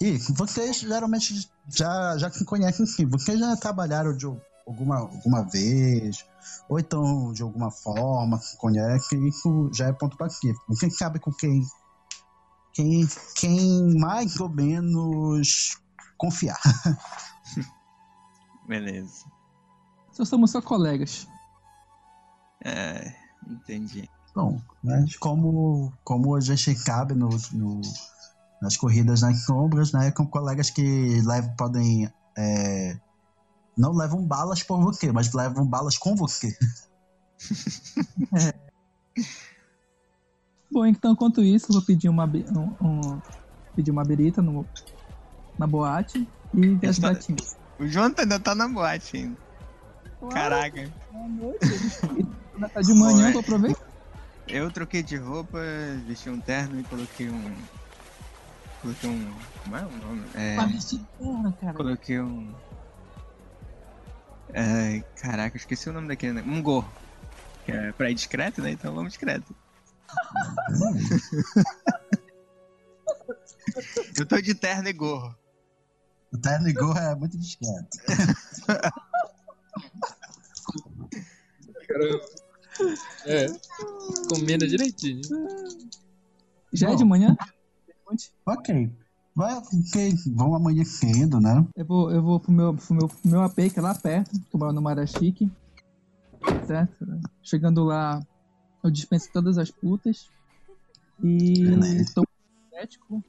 [0.00, 3.06] e vocês geralmente já, já se conhecem sim.
[3.06, 4.26] Vocês já trabalharam de
[4.66, 6.24] alguma, alguma vez,
[6.68, 10.64] ou então de alguma forma se conhecem, isso já é ponto pacífico.
[10.68, 11.62] Você sabe com quem,
[12.72, 15.78] quem, quem mais ou menos
[16.18, 16.58] confiar.
[18.66, 19.24] Beleza.
[20.12, 21.26] Só somos só colegas.
[22.64, 23.14] É,
[23.46, 24.08] entendi.
[24.34, 27.80] Bom, mas como, como a gente cabe no, no-
[28.60, 30.10] nas corridas nas sombras, né?
[30.10, 32.10] Com colegas que levam, podem.
[32.36, 32.98] é,
[33.76, 36.56] não levam balas por você, mas levam balas com você.
[40.70, 43.20] Bom, então enquanto isso, eu vou pedir uma, um, um-
[43.74, 44.66] pedir uma birita no,
[45.58, 47.56] na boate e ver as gatinhas.
[47.78, 49.36] O Jonathan ainda tá na boate ainda.
[50.30, 50.90] Caraca.
[51.10, 51.58] Boa noite.
[52.54, 53.86] Ainda tá de manhã, vou aproveitar.
[54.48, 55.58] Eu troquei de roupa,
[56.06, 57.54] vesti um terno e coloquei um.
[58.80, 59.34] Coloquei um.
[59.62, 60.22] Como é o nome?
[60.34, 60.56] É,
[61.76, 62.54] coloquei um.
[64.52, 66.34] É, caraca, eu esqueci o nome daquele.
[66.34, 66.42] né?
[66.42, 66.94] Um gorro.
[67.64, 68.70] Que é pra ir discreto, né?
[68.70, 69.54] Então vamos discreto.
[74.18, 75.34] Eu tô de terno e gorro.
[76.32, 77.88] O terno e gorro é muito discreto.
[83.26, 83.48] É,
[84.28, 85.22] combina direitinho.
[86.72, 86.96] Já é Bom.
[86.96, 87.36] de manhã?
[88.44, 88.90] Ok.
[89.36, 90.14] Vai, ok.
[90.34, 91.62] Vamos amanhecendo, né?
[91.76, 94.30] Eu vou, eu vou pro meu, pro meu, pro meu AP, que é lá perto,
[94.30, 95.52] que eu moro no Marachique.
[96.66, 97.04] Certo?
[97.42, 98.26] Chegando lá,
[98.82, 100.30] eu dispenso todas as putas.
[101.22, 102.12] E Beleza.
[102.14, 103.24] tomo um energético.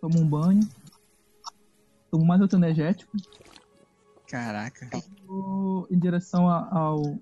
[0.00, 0.68] Tomo um banho.
[2.10, 3.16] Tomo mais outro energético.
[4.28, 4.90] Caraca.
[5.24, 6.98] Vou em direção a- ao.
[7.04, 7.18] ao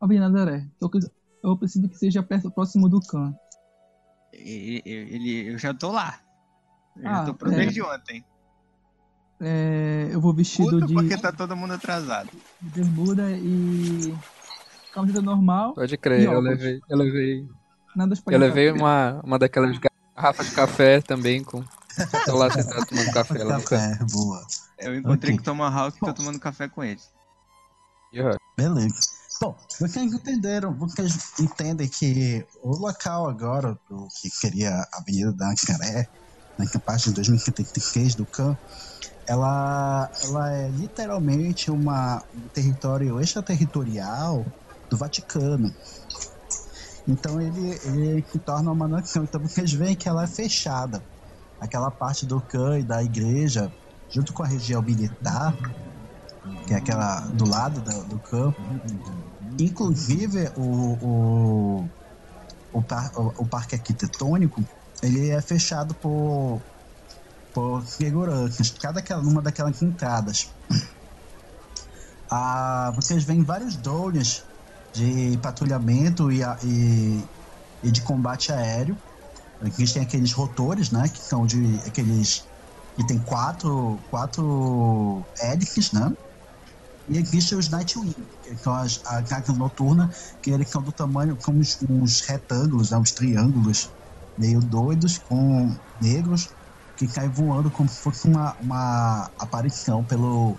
[0.00, 0.68] Avenida Nazaré.
[1.42, 3.32] Eu, preciso que seja perto, próximo do Khan.
[4.38, 6.18] Ele, ele- eu já tô lá.
[6.96, 7.56] Eu Ah, já tô pronto é.
[7.58, 8.24] desde ontem.
[9.40, 12.30] É, eu vou vestido Puto de porque tá todo mundo atrasado.
[12.60, 14.14] bermuda e.
[14.92, 15.74] camiseta normal.
[15.74, 17.48] Pode crer, eu levei, eu levei,
[17.96, 19.76] Nada eu levei uma, uma daquelas
[20.16, 21.62] garrafas de café também com.
[22.24, 23.60] Tô lá sentado tomando café lá.
[23.60, 24.46] Café, boa.
[24.78, 25.36] Eu encontrei Ok.
[25.36, 27.00] com o Tomahawk e tô tomando café com ele.
[28.12, 28.36] Yeah.
[28.56, 28.94] Beleza.
[29.40, 35.50] Bom, vocês entenderam, vocês entendem que o local agora, do que seria a Avenida da
[35.50, 36.08] Ancaré,
[36.56, 38.56] na parte de 2076 do CAN,
[39.26, 44.46] ela, ela é literalmente uma, um território extraterritorial
[44.88, 45.74] do Vaticano.
[47.08, 49.24] Então ele, ele se torna uma nação.
[49.24, 51.02] Então vocês veem que ela é fechada.
[51.60, 53.72] Aquela parte do CAN e da igreja,
[54.10, 55.56] junto com a região militar,
[56.66, 58.58] que é aquela do lado do, do campo.
[59.58, 61.90] Inclusive, o, o,
[62.72, 64.64] o, par- o- o parque arquitetônico,
[65.02, 66.66] ele é fechado por,
[67.52, 70.54] por seguranças, cada uma daquelas entradas.
[72.30, 74.44] Ah, vocês veem vários drones
[74.92, 77.30] de patrulhamento e, e,
[77.82, 79.00] e de combate aéreo.
[79.60, 82.50] Eles têm aqueles rotores, né, que são de aqueles
[82.96, 86.10] que tem quatro, quatro hélices, né?
[87.08, 90.10] E existem os Nightwing, que são as, a carga noturna,
[90.42, 92.98] que eles são do tamanho como uns, uns retângulos, né?
[92.98, 93.94] uns triângulos
[94.36, 96.48] meio doidos, com negros,
[96.96, 100.58] que caem voando como se fosse uma, uma aparição pelo.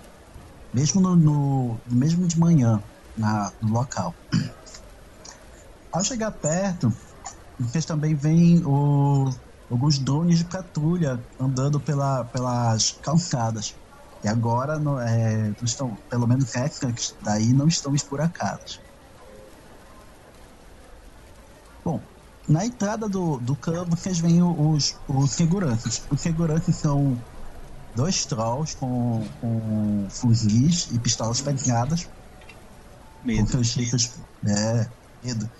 [0.72, 2.82] mesmo no, no mesmo de manhã
[3.16, 4.14] na, no local.
[5.92, 6.92] Ao chegar perto,
[7.58, 9.30] vocês também veem o,
[9.70, 13.74] alguns drones de patrulha andando pela, pelas calçadas.
[14.22, 18.82] E agora, não, é, não estão, pelo menos essas daí não estão esburacadas.
[21.84, 22.10] Bom,
[22.48, 26.04] na entrada do, do campo, vocês veem os, os seguranças.
[26.10, 27.24] Os seguranças são
[27.94, 32.04] dois trolls com, com fuzis e pistolas pegadas.
[33.36, 33.46] Com Medo.
[33.46, 34.14] seus chifres.
[34.46, 35.50] É, medo.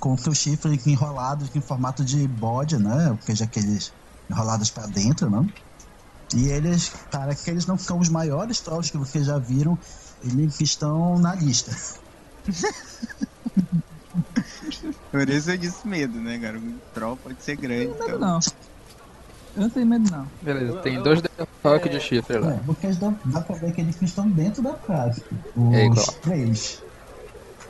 [0.00, 3.10] Com seus chifres enrolados em formato de bode, né?
[3.12, 3.94] Ou seja, aqueles
[4.30, 5.38] enrolados pra dentro, né?
[6.34, 9.78] E eles, para que eles não são os maiores trolls que vocês já viram,
[10.24, 11.76] eles estão na lista.
[15.10, 16.58] Por isso eu disse medo, né, cara?
[16.58, 17.86] O troll pode ser grande.
[17.88, 18.28] Não tenho medo, Então...
[18.28, 18.40] não.
[19.54, 20.26] Eu não tenho medo, não.
[20.40, 22.58] Beleza, tem dois Defalque de chifre É, lá.
[22.64, 25.22] porque eles dão, dá pra ver que eles estão dentro da casa.
[25.72, 25.98] É igual.
[25.98, 26.82] Os três.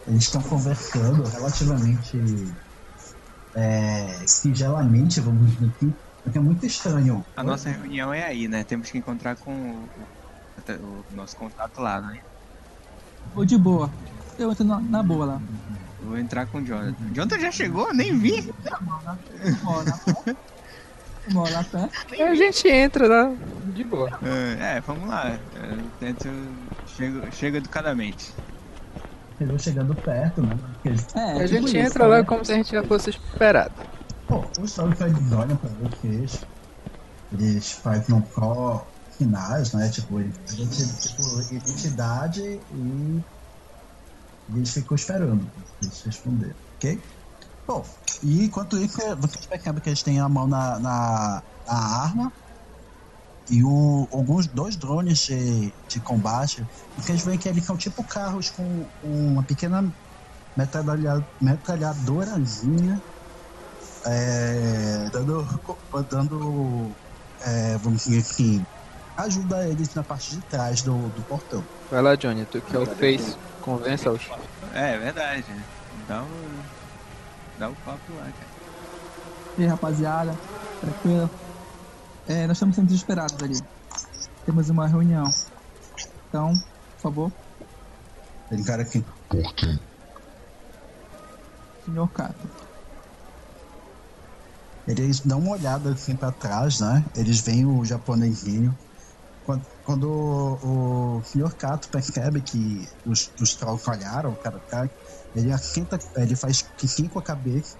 [0.07, 2.53] Eles estão conversando relativamente
[3.55, 7.25] é, singelamente, vamos dizer assim, porque é muito estranho.
[7.37, 8.65] A nossa reunião é aí, né?
[8.65, 10.09] Temos que encontrar com o,
[10.81, 12.23] o- o nosso contato lá, né?
[13.35, 13.93] Vou de boa.
[14.39, 15.43] Eu entro na, na boa lá.
[15.99, 17.05] Vou entrar com o Jonathan.
[17.07, 17.93] O Jonathan já chegou?
[17.95, 18.33] Nem vi.
[19.61, 20.33] Moro lá perto.
[21.27, 21.95] Moro lá perto.
[22.23, 23.37] A gente entra lá
[23.75, 24.11] de boa.
[24.59, 25.37] É, vamos lá.
[25.53, 26.29] Eu tento.
[26.85, 28.41] Chego, chego educadamente.
[29.39, 30.59] Vão chegando perto, né?
[30.83, 32.25] Porque É, a tipo gente isso, entra lá né?
[32.25, 33.75] como se a gente já fosse esperado.
[34.29, 36.49] Pô, os trolls eles olham pra vocês,
[37.31, 39.91] eles fazem um pró finais, né?
[39.91, 43.25] Tipo, eles- a gente, tipo, identidade e
[44.49, 47.03] eles ficam esperando eles responderem, ok?
[47.67, 47.85] Bom,
[48.23, 52.33] e enquanto isso, vocês percebem que eles têm a mão na, na, na arma
[53.49, 56.65] e o, alguns dois drones de, de combate,
[56.97, 59.83] vocês veem que eles são tipo carros com uma pequena
[60.57, 61.27] metralha,
[64.05, 65.47] é, dando,
[66.11, 66.91] dando
[67.41, 68.65] é, vamos dizer assim,
[69.17, 71.65] ajuda eles na parte de trás do, do portão.
[71.91, 74.23] Vai lá, Johnny, tu que é o Face, convença-os.
[74.75, 75.45] É, é verdade.
[76.09, 76.29] Dá o.
[77.59, 78.53] Dá o papo lá, cara.
[79.59, 80.35] E aí, rapaziada,
[80.81, 81.31] tranquilo.
[82.27, 83.61] É, nós estamos sendo desesperados ali.
[84.47, 85.31] Temos uma reunião.
[86.29, 86.55] Então,
[86.95, 87.33] por favor,
[88.49, 89.05] Tem cara aqui.
[91.85, 92.62] senhor Cato.
[94.87, 97.05] Eles dão uma olhada assim pra trás, né?
[97.15, 98.77] Eles veem o japonesinho.
[99.47, 101.55] Quando, quando o, o Sr.
[101.55, 104.89] Kato percebe que os, os trolls olharam para cá,
[105.35, 107.77] ele assenta, ele faz que sim com a cabeça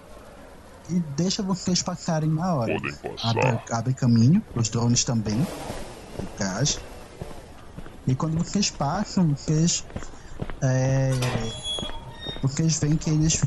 [0.91, 2.75] e deixa vocês passarem na hora.
[2.75, 3.79] Podem abre, passar.
[3.79, 6.81] abre caminho, os drones também, no caso.
[8.07, 9.85] E quando vocês passam, vocês.
[10.61, 11.13] É,
[12.43, 13.41] vocês veem que eles,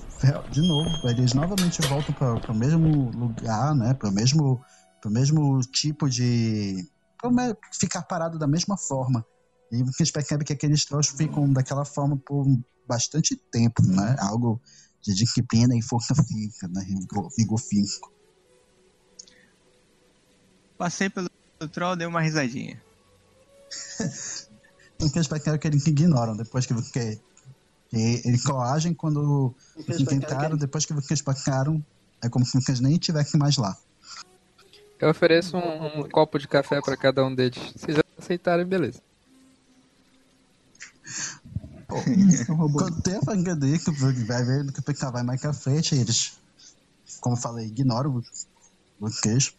[0.51, 3.93] de novo, eles novamente voltam para o mesmo lugar, né?
[3.93, 4.63] Para o mesmo,
[5.01, 6.87] pro mesmo tipo de.
[7.77, 9.25] Ficar parado da mesma forma.
[9.71, 12.45] E vocês percebem que aqueles trolls ficam daquela forma por
[12.87, 14.15] bastante tempo, né?
[14.19, 14.61] Algo
[15.01, 16.81] de disciplina e força física, né?
[16.87, 18.11] Vigor, vigor físico.
[20.77, 21.29] Passei pelo
[21.71, 22.81] troll, dei uma risadinha.
[24.99, 27.19] Vocês percebem que eles ignoram depois que você.
[27.95, 29.55] Que eles coagem quando
[29.87, 31.83] vocês tentaram, depois que vocês passaram,
[32.21, 33.77] é como se vocês nem estivessem mais lá.
[34.99, 37.57] Eu ofereço um, um copo de café pra cada um deles.
[37.75, 39.01] Se vocês aceitarem, beleza.
[42.45, 42.83] São robôs.
[42.83, 45.95] Quando tem a fanga dele, que vai ver que o PK vai mais pra frente,
[45.95, 46.37] eles,
[47.21, 48.21] como eu falei, ignoram
[48.99, 49.53] vocês.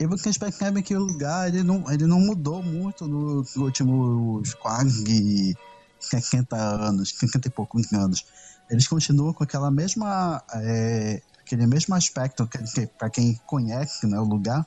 [0.00, 5.56] E vocês percebem que o lugar ele não, ele não mudou muito nos últimos quase
[6.00, 8.24] 60 anos, 60 e poucos anos.
[8.70, 10.42] Eles continuam com aquela mesma.
[10.54, 14.66] é, aquele mesmo aspecto, dizer, para quem conhece né, o lugar,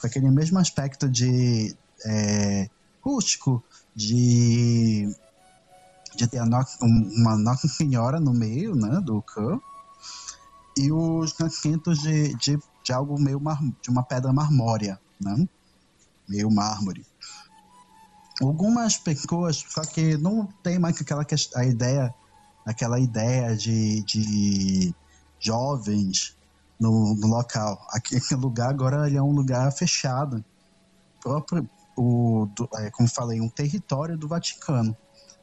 [0.00, 2.68] com aquele mesmo aspecto de é,
[3.00, 3.64] rústico,
[3.94, 5.08] de
[6.16, 6.40] de ter
[6.82, 9.62] um- uma Nossa Senhora no meio, né, do campo,
[10.76, 15.46] e os cantos de, de, de algo meio mar, de uma pedra marmórea, né,
[16.28, 17.04] meio mármore.
[18.42, 21.24] Algumas pessoas, só que não tem mais aquela
[21.56, 22.14] a ideia,
[22.66, 24.94] aquela ideia de, de
[25.40, 26.36] jovens
[26.78, 27.78] no, no local.
[27.90, 30.44] Aquele lugar agora ele é um lugar fechado.
[31.22, 34.96] Próprio, o, do- é, como falei, um território do Vaticano.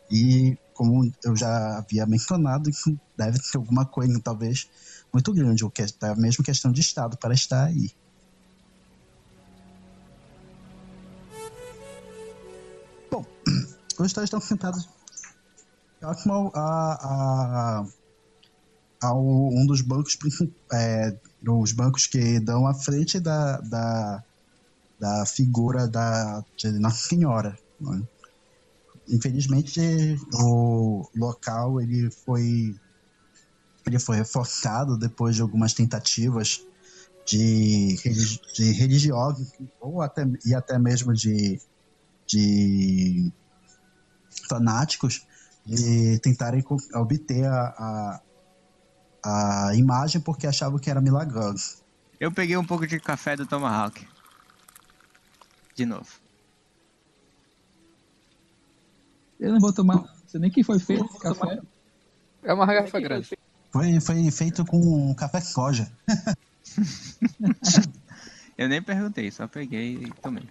[0.10, 2.70] E como eu já havia mencionado,
[3.18, 4.68] deve ter alguma coisa, talvez,
[5.14, 7.92] muito grande, ou que é a mesma questão de Estado para estar aí.
[14.00, 14.90] Os dois estão sentados
[16.00, 17.86] próximo a, a,
[19.02, 20.18] ao um dos bancos
[20.72, 24.24] é, dos bancos que dão à frente da, da,
[25.00, 27.58] da figura da de Nossa Senhora.
[27.80, 28.02] né?
[29.08, 29.80] Infelizmente
[30.34, 32.76] o local ele foi
[33.86, 36.66] ele foi reforçado depois de algumas tentativas
[37.26, 37.98] de,
[38.54, 41.60] de religiosos ou até e até mesmo de,
[42.26, 43.32] de
[44.48, 45.26] fanáticos
[45.66, 46.64] de tentarem
[46.94, 48.22] obter a,
[49.24, 51.84] a, a imagem porque achavam que era milagroso.
[52.20, 54.08] Eu peguei um pouco de café do Tomahawk.
[55.76, 56.08] De novo.
[59.40, 59.96] Eu não vou tomar.
[59.96, 61.62] Não sei nem quem foi feito esse café.
[62.44, 63.38] É uma garrafa grande.
[63.72, 65.92] Foi, foi feito com café soja.
[68.58, 70.48] Eu nem perguntei, só peguei e tomei.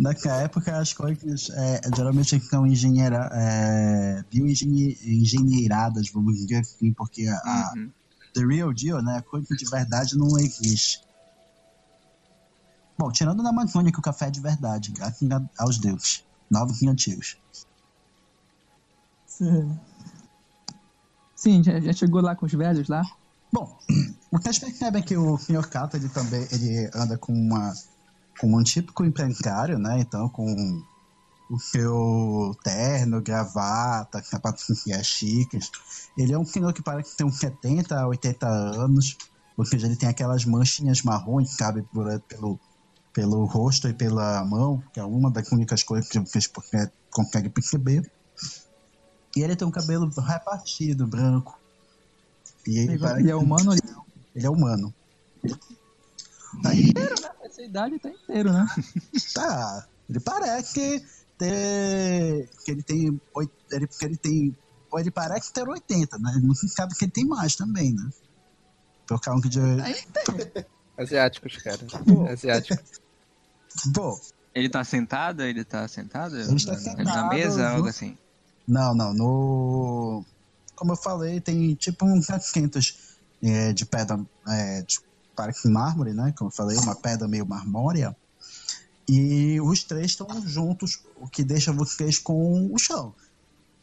[0.00, 7.72] Naquela época as coisas é, geralmente são engenheira, é, bioengenheiradas, vamos dizer assim, porque a,
[7.76, 7.90] Uhum.
[8.32, 11.02] the real deal, né, a coisa de verdade não existe.
[12.98, 15.28] Bom, tirando na Amazônia que o café é de verdade, graças
[15.58, 17.36] aos deuses, novos e antigos.
[19.26, 19.78] Sim.
[21.36, 23.02] Sim, já, já chegou lá com os velhos lá?
[23.52, 23.78] Bom,
[24.32, 25.68] vocês percebem que o Sr.
[25.68, 27.74] Cato ele também ele anda com uma
[28.40, 29.98] com um típico empresário, né?
[30.00, 30.82] Então com
[31.50, 35.70] o seu terno, gravata, sapatinhas chiques.
[36.16, 39.16] Ele é um senhor que parece ter uns 70 a 80 anos,
[39.56, 42.58] ou seja, ele tem aquelas manchinhas marrons que cabem por- pelo,
[43.12, 46.48] pelo rosto e pela mão, que é uma das únicas coisas que vocês
[47.10, 48.10] conseguem- perceber.
[49.36, 51.58] E ele tem um cabelo repartido, branco.
[52.66, 53.72] E ele, parece- Ele é humano
[54.34, 54.94] ele é humano.
[56.62, 57.30] Tá inteiro, né?
[57.44, 58.66] Essa idade tá inteiro, né?
[59.34, 59.86] Tá.
[60.08, 61.04] Ele parece
[61.38, 62.48] ter.
[62.64, 63.20] que ele tem.
[63.34, 64.56] oit- Ele, que ele tem.
[64.90, 66.40] ou Ele parece ter 80, né?
[66.42, 68.10] Não se sabe que ele tem mais também, né?
[69.06, 69.60] Por causa de.
[70.98, 71.78] Asiáticos, cara.
[72.30, 73.00] Asiáticos.
[73.86, 74.18] Bom,
[74.54, 75.42] Ele tá sentado?
[75.42, 76.36] Ele tá sentado?
[76.36, 77.76] Ele está na, sentado, na mesa, viu?
[77.76, 78.18] algo assim.
[78.66, 79.14] não, não.
[79.14, 80.24] No.
[80.74, 84.20] Como eu falei, tem tipo uns 700 é, de pedra.
[84.48, 84.98] É, de,
[85.34, 86.32] parece mármore, né?
[86.36, 88.16] Como eu falei, uma pedra meio marmórea.
[89.08, 93.14] E os três estão juntos, o que deixa vocês com o chão.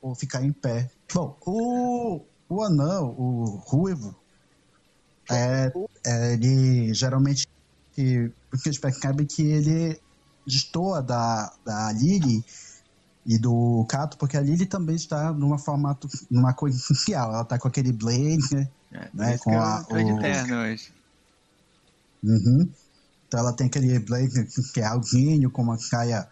[0.02, 0.90] Ou ficar em pé.
[1.14, 4.16] Bom, o, o anão, o ruivo,
[5.30, 5.72] é,
[6.06, 7.46] é, ele geralmente.
[7.98, 10.00] Eles percebem que ele
[10.46, 12.46] destoa da, da Lily
[13.26, 17.34] e do Cato, porque a Lily também está numa formato, numa coisa social.
[17.34, 20.94] Ela está com aquele blazer, É, por Né, com eu a- o- terno hoje.
[22.24, 22.70] Uhum.
[23.28, 26.28] Então ela tem aquele blazer que é alvinho, com uma saia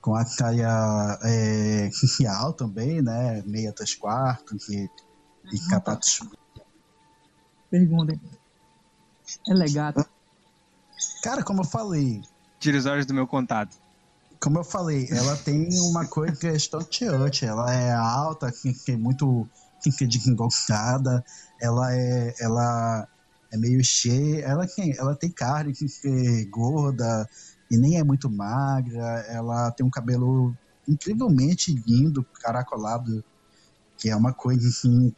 [0.00, 3.42] com a saia é, social também, né?
[3.46, 4.88] Meia três quartos e,
[5.52, 6.20] e sapatos.
[7.70, 8.18] Perguntem.
[9.46, 10.06] Ela é gata.
[11.22, 12.22] Cara, como eu falei,
[12.60, 13.74] Tira os olhos do meu contato.
[14.38, 17.46] como eu falei, ela tem uma coisa estonteante.
[17.46, 19.48] Ela é alta, assim, que é muito
[19.78, 21.24] assim, que é desengonçada.
[21.58, 23.08] Ela é, ela
[23.52, 24.44] é meio cheia.
[24.44, 27.26] Ela tem, ela tem carne que é gorda
[27.70, 29.24] e nem é muito magra.
[29.28, 30.54] Ela tem um cabelo
[30.88, 33.24] incrivelmente lindo, caracolado,
[33.98, 35.14] que é uma coisa assim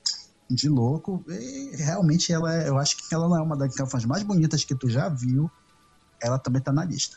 [0.51, 1.25] de louco.
[1.29, 4.65] E realmente ela, é- eu acho que ela não é uma das canções mais bonitas
[4.65, 5.51] que tu já viu.
[6.23, 7.17] Ela também tá na lista.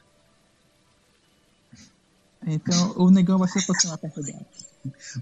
[2.47, 4.45] Então o negão vai se aproximar perto dela.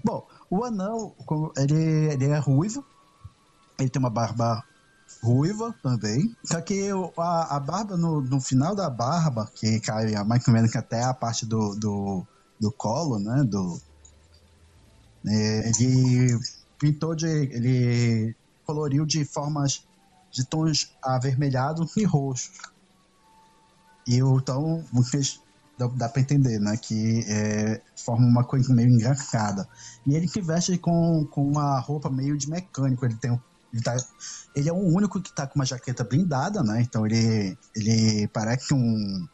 [0.04, 1.14] Bom, o anão,
[1.56, 2.84] ele, ele é ruivo,
[3.78, 4.62] ele tem uma barba
[5.24, 6.36] ruiva também.
[6.44, 10.14] Só que a, a barba, no, no final da barba, que cai
[10.46, 12.26] ou menos que até a parte do, do,
[12.60, 13.42] do colo, né?
[13.44, 13.80] Do,
[15.26, 16.38] é, ele
[16.78, 17.26] pintou de.
[17.26, 19.82] Ele coloriu de formas
[20.30, 22.50] de tons avermelhados e roxos.
[24.06, 24.84] E então
[25.78, 26.76] dá, dá pra entender, né?
[26.76, 29.66] Que é, forma uma coisa meio engraçada.
[30.06, 33.04] E ele se veste com, com uma roupa meio de mecânico.
[33.06, 33.40] Ele tem um-
[33.74, 33.96] ele, tá,
[34.54, 36.80] ele é o único que tá com uma jaqueta blindada, né?
[36.80, 39.26] Então ele, ele parece um,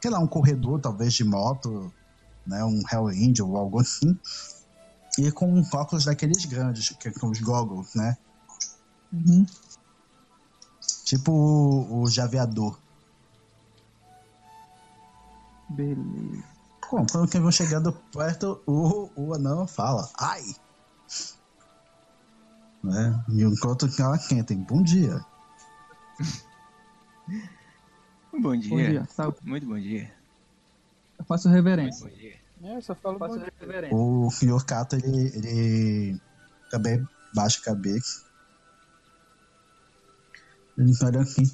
[0.00, 1.92] sei lá, um corredor talvez de moto,
[2.46, 2.64] né?
[2.64, 4.18] Um Hell Angel ou algo assim.
[5.18, 8.16] E com um óculos daqueles grandes, que são os goggles, né?
[9.12, 9.44] Uhum.
[11.04, 12.78] Tipo o, o javeador.
[15.68, 16.42] Beleza.
[16.90, 20.42] Bom, quando vão chegando perto, o, o anão fala, ai!
[22.84, 23.24] Né?
[23.30, 25.24] E enquanto que ela quenta, bom dia.
[28.38, 28.68] Bom dia.
[28.68, 29.04] Bom dia.
[29.06, 29.36] Sabe?
[29.42, 30.12] Muito bom dia.
[31.18, 32.06] Eu faço Muito reverência.
[32.06, 32.34] bom dia.
[32.62, 33.96] É, eu só falo bom Faço reverência.
[33.96, 36.20] O senhor Cato, ele, ele
[36.70, 37.02] também
[37.34, 38.22] baixa a cabeça.
[40.76, 41.50] Ele olha aqui.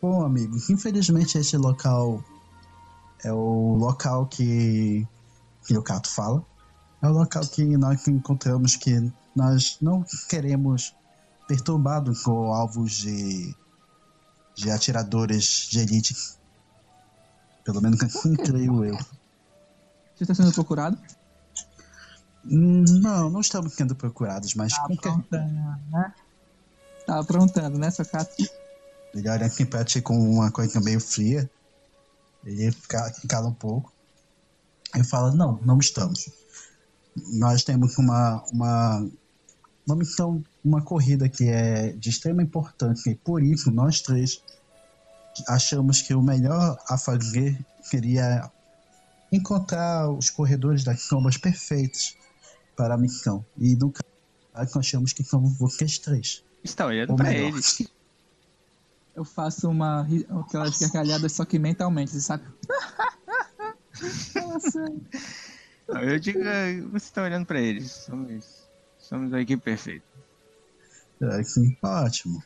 [0.00, 2.24] Bom, amigo, infelizmente esse local
[3.22, 5.06] é o local que,
[5.66, 6.42] que o Cato fala.
[7.02, 8.90] É o local que nós encontramos que
[9.34, 10.94] nós não queremos
[11.48, 13.52] perturbado com alvos de,
[14.56, 16.14] de atiradores de elite.
[17.64, 17.98] Pelo menos
[18.44, 18.96] creio eu.
[20.14, 20.96] Você está sendo procurado?
[22.44, 25.52] Hum, Não, não estamos sendo procurados, mas Tá aprontando,
[25.90, 26.14] né?
[27.06, 28.34] Tá aprontando, né, seu Cato?
[29.14, 31.50] ele olha aqui pra ti com uma coisa meio fria.
[32.44, 33.92] Ele ca- cala um pouco.
[34.94, 36.41] E fala, não, não estamos.
[37.16, 39.08] Nós temos uma, uma,
[39.86, 43.10] uma missão, uma corrida que é de extrema importância.
[43.10, 44.42] E por isso, nós três
[45.48, 48.50] achamos que o melhor a fazer seria
[49.30, 52.16] encontrar os corredores das sombras perfeitos
[52.76, 53.44] para a missão.
[53.58, 54.04] E no caso,
[54.54, 56.44] nós achamos que somos vocês três.
[56.62, 57.48] Está olhando melhor.
[57.48, 57.82] eles.
[59.14, 60.06] Eu faço uma
[60.40, 62.44] aquelas gargalhadas só que mentalmente, sabe?
[64.34, 64.58] Não,
[65.88, 67.92] Eu digo, eh, você está olhando pra eles.
[67.92, 68.68] Somos,
[68.98, 70.06] somos a equipe perfeita.
[71.22, 72.42] É, sim, ótimo.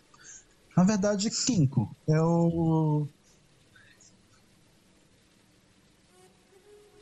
[0.76, 1.96] Na verdade, cinco.
[2.08, 3.08] É o.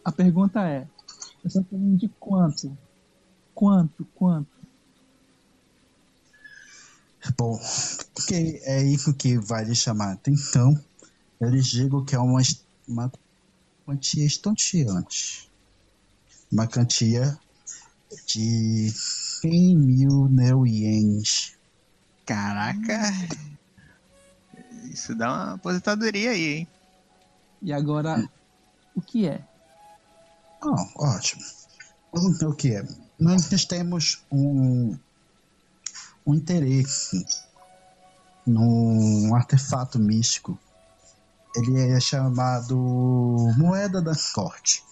[0.04, 0.88] A pergunta é:
[1.70, 2.78] falando de quanto?
[3.52, 4.06] Quanto?
[4.14, 4.54] Quanto?
[7.38, 7.58] Bom,
[8.14, 10.74] porque é isso que vai lhe chamar a atenção.
[11.40, 12.40] Eu lhes digo que é uma,
[12.86, 13.10] uma
[13.84, 15.50] quantia estonteante.
[16.54, 17.36] Uma quantia
[18.28, 21.58] de 100 mil neo-ienes.
[22.24, 23.00] Caraca!
[24.84, 26.68] Isso dá uma aposentadoria aí, hein?
[27.60, 28.30] E agora,
[28.94, 29.44] o que é?
[30.62, 31.42] Ah, ótimo.
[32.12, 32.86] Vamos ver o que é.
[33.18, 34.96] Nós temos um,
[36.24, 37.26] um interesse
[38.46, 40.56] num artefato místico.
[41.56, 42.76] Ele é chamado
[43.58, 44.84] Moeda da Sorte.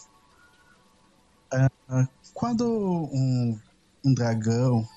[1.52, 3.58] Ah, quando um,
[4.04, 4.88] um dragão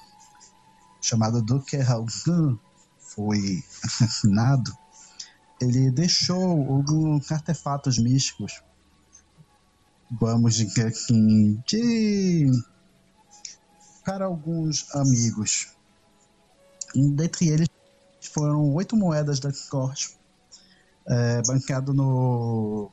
[1.01, 2.57] chamado Duque Halgan
[2.97, 4.75] foi assassinado,
[5.61, 8.61] ele deixou alguns artefatos místicos
[10.11, 12.49] vamos dizer assim, de
[14.03, 15.73] para alguns amigos.
[16.93, 17.67] Dentre eles
[18.21, 20.17] foram oito moedas da corte,
[21.07, 22.91] é, bancado no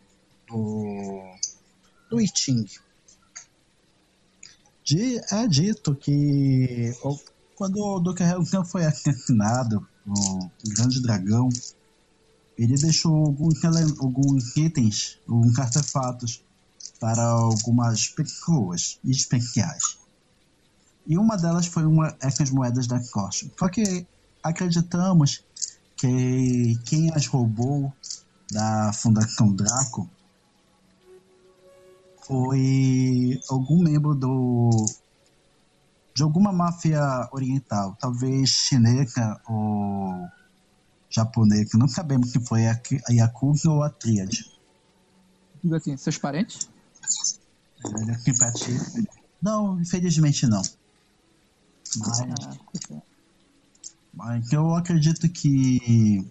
[0.49, 1.37] do,
[2.11, 2.65] do Iting.
[2.65, 2.81] De,
[5.31, 6.93] é dito que
[7.55, 11.49] quando o Duque Helgan foi assassinado, o grande dragão,
[12.59, 16.43] ele deixou alguns, alguns itens, alguns artefatos
[16.99, 19.99] para algumas pessoas especiais.
[21.07, 23.53] E uma delas foi uma, essas moedas da Corte.
[23.59, 24.07] Só que
[24.43, 25.45] acreditamos
[25.97, 27.93] que quem as roubou
[28.51, 30.09] da Fundação Draco
[32.27, 34.87] foi algum membro do
[36.15, 37.01] de alguma máfia
[37.33, 40.29] oriental, talvez chinesa ou
[41.11, 44.45] japonesa, não sabemos se foi a, Yakuza ou a Tríade.
[45.63, 46.69] Digo assim, seus parentes?
[48.53, 49.09] Ti.
[49.41, 50.63] Não, infelizmente não.
[51.99, 52.21] Mas,
[54.15, 56.27] mas eu acredito que.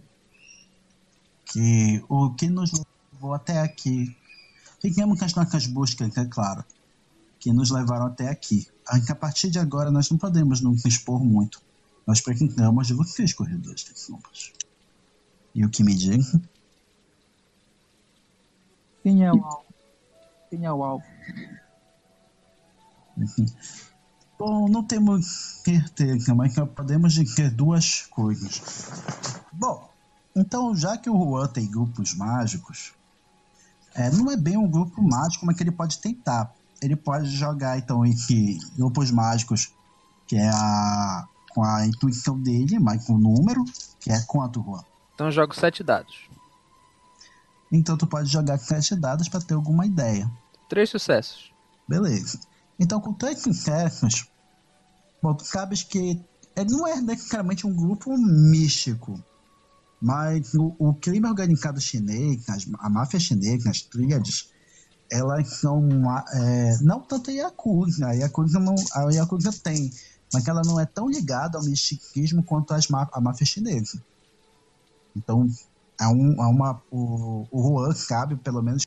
[1.46, 2.72] que o que nos
[3.14, 4.16] levou até aqui.
[4.84, 6.64] Digamos que as nossas buscas, é claro,
[7.40, 8.68] que nos levaram até aqui.
[8.86, 11.62] A partir de agora nós não podemos nos expor muito.
[12.06, 14.52] Nós precisamos de vocês, corredores de sombras.
[15.54, 16.42] E o que me digam?
[19.04, 19.66] Quem é o alvo?
[20.50, 21.06] Quem é o alvo?
[24.38, 28.62] Bom, não temos certeza, mas nós podemos dizer duas coisas.
[29.52, 29.90] Bom,
[30.36, 32.94] então já que o Juan tem grupos mágicos,
[33.96, 36.54] é, não é bem um grupo mágico, mas que ele pode tentar.
[36.82, 39.74] Ele pode jogar então entre grupos mágicos,
[40.28, 43.66] que é a com a intuição dele, mas com o número,
[44.00, 44.84] que é quanto, Juan?
[45.14, 46.30] Então eu jogo sete dados.
[47.70, 50.32] Então tu pode jogar sete dados para ter alguma ideia.
[50.70, 51.54] Três sucessos.
[51.88, 52.40] Beleza.
[52.80, 54.28] Então, com três sucessos,
[55.22, 56.20] bom, tu sabes que
[56.56, 59.22] ele não é necessariamente um grupo místico,
[60.02, 64.50] mas o, o crime organizado chinês, as- a máfia chinesa, as tríades,
[65.10, 69.92] elas são ma- é, não tanto a Yakuza, a Yakuza, não, a Yakuza tem,
[70.34, 74.02] mas ela não é tão ligada ao misticismo quanto as a máfia chinesa.
[75.16, 75.48] Então,
[76.00, 78.86] é, um, é uma, o, o Juan sabe, pelo menos,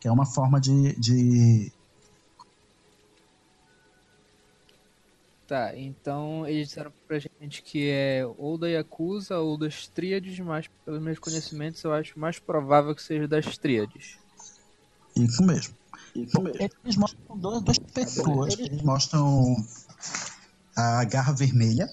[0.00, 1.72] que é uma forma de, de
[5.48, 10.68] Tá, então eles disseram pra gente que é ou da Yakuza ou das tríades, mas
[10.84, 14.18] pelos meus conhecimentos eu acho mais provável que seja das tríades.
[15.16, 15.74] Isso mesmo.
[16.14, 18.58] Eles mostram duas, duas pessoas.
[18.58, 19.56] Eles mostram
[20.76, 21.88] a garra vermelha.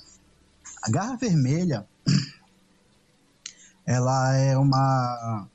[0.84, 1.88] A garra vermelha,
[3.88, 5.48] ela é uma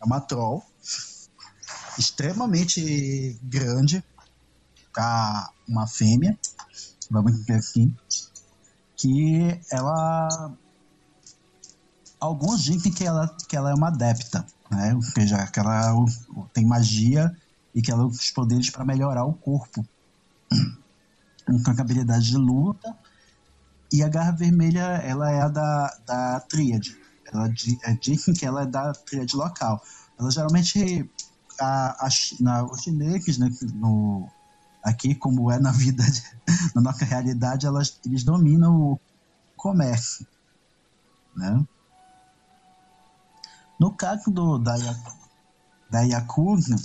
[0.00, 0.64] é uma troll
[1.96, 4.02] extremamente grande
[4.92, 6.36] para uma fêmea,
[7.10, 7.94] vamos dizer assim,
[8.96, 10.54] que ela
[12.20, 14.94] alguns dizem que ela, que ela é uma adepta, né?
[14.94, 16.04] Ou seja, que ela
[16.52, 17.34] tem magia
[17.74, 19.84] e que ela usa os poderes para melhorar o corpo.
[21.64, 22.96] Com habilidade de luta.
[23.92, 26.96] E a garra vermelha, ela é a da, da tríade.
[27.32, 27.48] Ela
[27.84, 29.82] é, dizem que ela é da tríade local.
[30.18, 31.10] Ela geralmente,
[31.58, 32.08] a, a,
[32.38, 34.28] na, os chineses, né, no,
[34.82, 36.22] aqui, como é na vida, de-
[36.74, 39.00] na nossa realidade, elas, eles dominam o
[39.56, 40.26] comércio.
[41.36, 41.64] Né?
[43.78, 44.76] No caso do, da,
[45.90, 46.76] da Yakuza,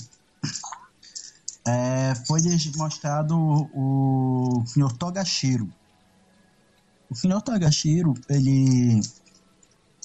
[1.66, 2.42] é, foi
[2.78, 3.36] mostrado
[3.74, 4.92] o Sr.
[4.94, 5.70] Togashiro.
[7.10, 7.42] O Sr.
[7.42, 9.02] Togashiro, ele,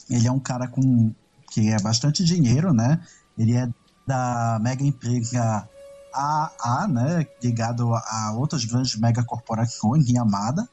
[0.09, 1.13] ele é um cara com
[1.51, 3.05] que é bastante dinheiro, né?
[3.37, 3.69] Ele é
[4.07, 5.69] da mega empresa
[6.13, 7.27] AA, né?
[7.43, 10.69] Ligado a, outras grandes mega corporações em Yamada.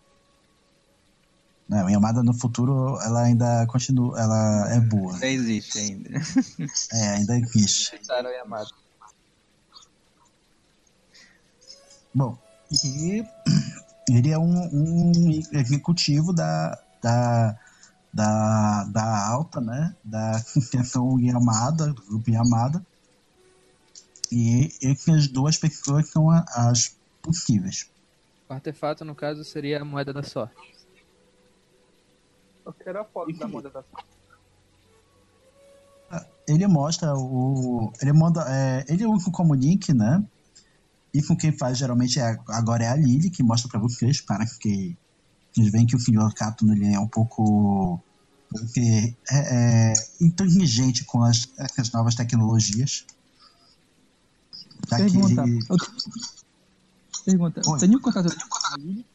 [1.68, 5.14] Né, a Yamada no futuro, ela ainda continua, ela é boa.
[5.14, 6.10] Ainda existe ainda.
[6.94, 8.00] É, ainda existe.
[12.14, 12.38] Bom,
[12.72, 13.24] e
[14.10, 17.60] ele é um, um executivo da, da,
[18.14, 19.96] da, da alta, né?
[20.04, 22.84] Da extensão Yamada, do grupo Yamada.
[24.32, 27.90] E essas duas pessoas são a- as possíveis.
[28.50, 30.56] O artefato, no caso, seria a moeda da sorte.
[32.66, 33.84] Eu quero a foto da moda da
[36.48, 37.92] Ele mostra o.
[38.02, 38.46] Ele manda.
[38.48, 40.24] É, ele usa como link, né?
[41.14, 44.46] E com quem faz geralmente é, agora é a Lily, que mostra pra vocês, para
[44.46, 44.98] que
[45.54, 48.02] vocês veem que o Senhor Cato ele é um pouco.
[48.50, 53.06] Porque é, é inteligente com as, as novas tecnologias.
[54.88, 55.44] Que Pergunta.
[55.70, 55.78] Eu...
[57.26, 57.62] Pergunta.
[57.66, 57.76] Oi.
[57.76, 59.06] Eu tenho o contato da Lily?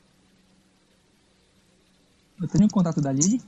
[2.41, 3.43] Eu tenho o contato da Lily?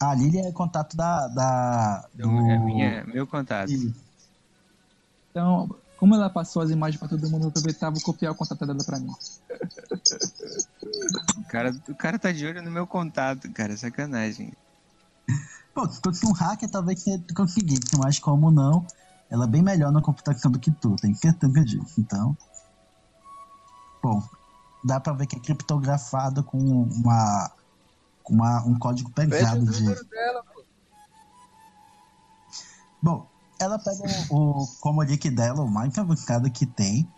[0.00, 1.28] a Lily é contato da.
[1.28, 2.28] da do...
[2.50, 3.70] É minha, meu contato.
[3.70, 3.94] Ih,
[5.30, 8.66] Então, como ela passou as imagens pra todo mundo, eu aproveitar vou copiar o contato
[8.66, 9.12] dela pra mim.
[11.38, 13.76] O cara, o cara tá de olho no meu contato, cara.
[13.76, 14.52] Sacanagem.
[15.74, 18.86] Pô, se fosse um hacker, talvez você conseguisse, mas como não,
[19.34, 22.00] ela é bem melhor na computação do que tu, tenho certeza disso.
[22.00, 22.36] Então.
[24.00, 24.22] Bom,
[24.84, 27.50] dá pra ver que é criptografado com uma.
[28.22, 30.08] com uma, um código Veja o pesado de.
[30.08, 30.64] dela, pô.
[33.02, 33.26] Bom,
[33.58, 37.08] ela pega o, o como link dela, o mais avançado que tem,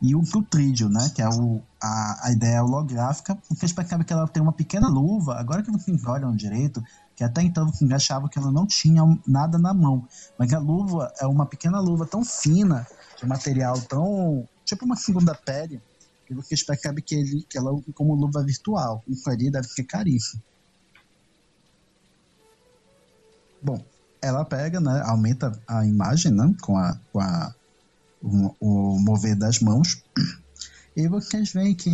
[0.00, 1.10] e o Tutrídio, né?
[1.14, 3.38] Que é o, a, a ideia holográfica.
[3.48, 6.82] Vocês percebem que ela tem uma pequena luva, agora que vocês olham direito,
[7.16, 10.06] que até então vocês achavam que ela não tinha nada na mão.
[10.38, 12.86] Mas a luva é uma pequena luva tão fina,
[13.18, 14.46] de material tão.
[14.64, 15.80] tipo uma segunda pele,
[16.26, 19.02] que vocês percebem que, ele, que ela usa como luva virtual.
[19.06, 20.42] Isso ali deve ser caríssimo.
[23.62, 23.82] Bom,
[24.20, 27.54] ela pega, né, aumenta a imagem, né, com a, com a
[28.24, 30.02] o, o mover das mãos,
[30.96, 31.90] e vocês veem que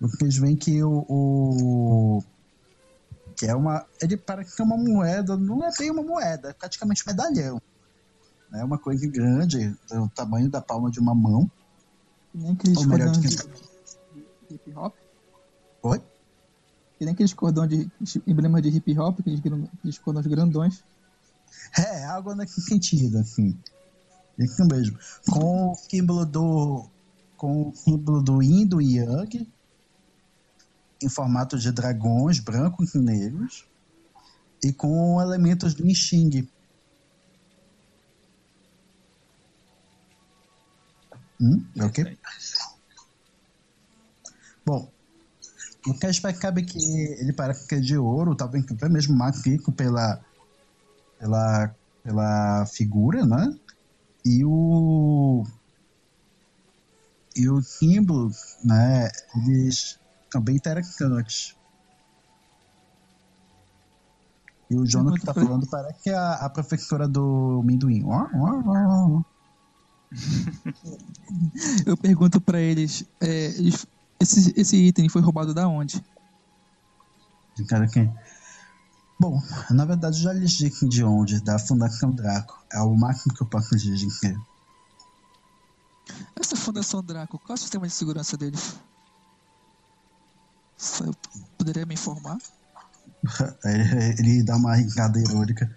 [0.00, 2.24] vocês veem que o, o-
[3.36, 7.02] que é uma ele parece ser uma moeda, não é bem uma moeda, é praticamente
[7.06, 7.62] um medalhão,
[8.52, 11.50] é uma coisa grande, do tamanho da palma de uma mão.
[12.32, 13.36] Que nem aqueles Ou melhor, cordões de
[14.48, 14.94] de hip hop.
[15.82, 15.98] Oi?
[16.98, 17.90] Que nem aqueles cordões de
[18.26, 20.84] emblemas de hip hop, aqueles, aqueles cordões grandões.
[21.78, 23.58] É, algo nesse sentido, assim.
[24.38, 24.98] Isso mesmo.
[25.30, 26.86] Com o símbolo do.
[27.36, 29.48] Com o símbolo do Yin do Yang,
[31.02, 33.66] em formato de dragões brancos e negros,
[34.62, 36.48] e com elementos do I Ching.
[41.40, 41.66] Hum?
[41.76, 42.16] É o quê?
[44.64, 44.88] Bom,
[45.88, 49.72] o percebe é que ele parece que é de ouro, talvez até mesmo mais rico
[49.72, 50.24] pela,
[51.22, 53.56] pela, pela figura, né?
[54.24, 55.44] E o
[57.36, 58.30] e o símbolo,
[58.64, 59.08] né?
[59.36, 59.98] Eles
[60.32, 61.56] são bem interessantes.
[64.68, 68.02] E o Jonathan que tá falando parece que é a, a professora do Minduim.
[68.04, 69.22] Ó, ó, ó, ó.
[71.86, 73.86] Eu pergunto pra eles, é, eles-
[74.20, 76.02] esse, esse item foi roubado da onde?
[77.56, 78.08] De cara que...
[79.22, 82.60] Bom, na verdade eu já lhes disse de onde, da Fundação Draco.
[82.72, 84.36] É o máximo que eu posso dizer.
[86.34, 88.74] Essa Fundação Draco, qual é o sistema de segurança deles?
[90.76, 91.04] Você
[91.56, 92.36] poderia me informar?
[93.64, 95.70] Ele, ele dá uma risada irônica.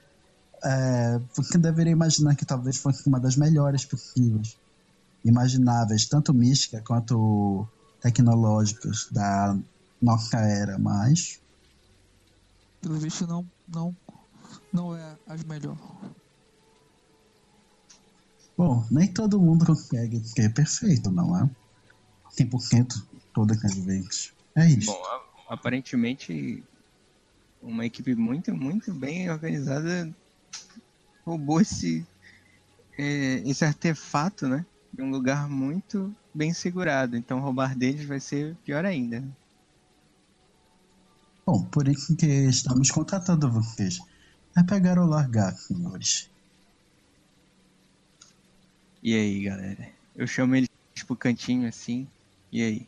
[0.64, 4.58] É, você deveria imaginar que talvez fosse uma das melhores possíveis.
[5.24, 7.68] Imagináveis, tanto mística quanto
[8.02, 9.56] tecnológicas da
[10.02, 11.45] nossa era, mas
[12.86, 13.96] Pelo visto não, não,
[14.72, 15.76] não é as melhor.
[18.56, 21.50] Bom, nem todo mundo consegue ser perfeito, não é?
[22.40, 22.94] 100%
[23.34, 24.36] todas as vezes.
[24.56, 24.92] É isso.
[24.92, 25.02] Bom,
[25.50, 26.64] aparentemente
[27.60, 30.16] uma equipe muito, muito bem organizada
[31.26, 32.06] roubou esse,
[33.00, 34.64] é, esse artefato, né?
[34.96, 37.18] Em um lugar muito bem segurado.
[37.18, 39.24] Então roubar deles vai ser pior ainda.
[41.46, 44.00] Bom, por isso que estamos contratando vocês.
[44.58, 46.30] É pegar ou largar, senhores.
[49.04, 49.92] E aí, galera?
[50.16, 50.70] Eu chamo eles
[51.06, 52.08] pro cantinho assim.
[52.52, 52.88] E aí?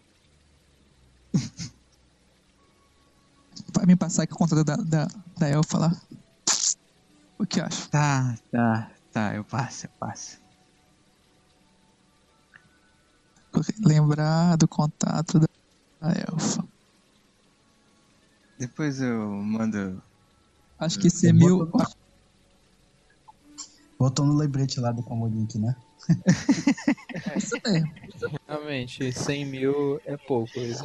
[3.73, 6.01] Vai me passar aqui o contato da, da, da Elfa lá.
[7.37, 7.87] O que acha?
[7.89, 9.35] Tá, tá, tá.
[9.35, 10.39] Eu passo, eu passo.
[13.79, 15.47] Lembrar do contato da
[15.99, 16.76] da Elfa.
[18.57, 20.01] Depois eu mando.
[20.79, 21.71] Acho que esse é mil.
[23.99, 25.75] Botou no lembrete lá do Comolink, né?
[27.35, 27.91] Isso mesmo.
[28.47, 30.59] Realmente, 100 mil é pouco.
[30.59, 30.79] Eles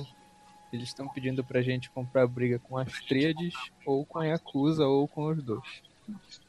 [0.73, 3.53] eles estão pedindo pra gente comprar briga com as tríades,
[3.85, 5.83] ou com a Yakuza, ou com os dois.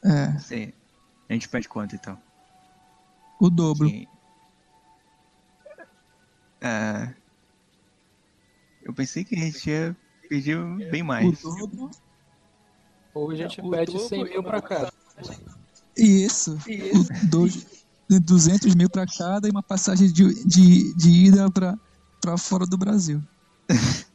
[0.06, 0.74] É, Sim.
[1.30, 2.18] A gente pede quanto então?
[3.40, 3.90] o dobro.
[3.90, 4.08] Sim.
[6.62, 7.14] Ah,
[8.82, 9.96] eu pensei que a gente ia
[10.28, 10.58] pedir
[10.90, 11.42] bem O mais.
[11.42, 11.90] dobro.
[13.14, 14.92] Ou a gente O pede dobro 100 mil pra cada.
[15.96, 16.58] Isso.
[16.58, 17.66] O dois,
[18.10, 21.78] 200 mil pra cada e uma passagem de, de, de ida pra,
[22.22, 23.22] pra fora do Brasil.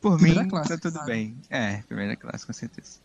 [0.00, 1.06] Por Primeira mim, classe, tá tudo claro.
[1.06, 1.36] bem.
[1.50, 2.98] É, primeira classe, com certeza.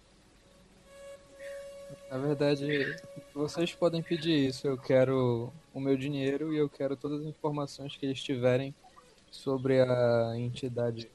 [2.09, 2.95] Na verdade,
[3.33, 4.65] vocês podem pedir isso.
[4.65, 8.73] Eu quero o meu dinheiro e eu quero todas as informações que eles tiverem
[9.35, 11.11] sobre a entidade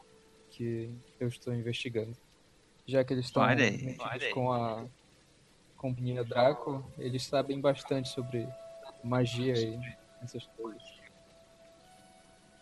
[0.51, 2.17] que eu estou investigando.
[2.87, 3.43] Já que eles estão
[4.35, 4.87] com a
[5.77, 8.49] companhia Draco, eles sabem bastante sobre
[9.03, 9.81] magia e
[10.23, 10.83] essas coisas.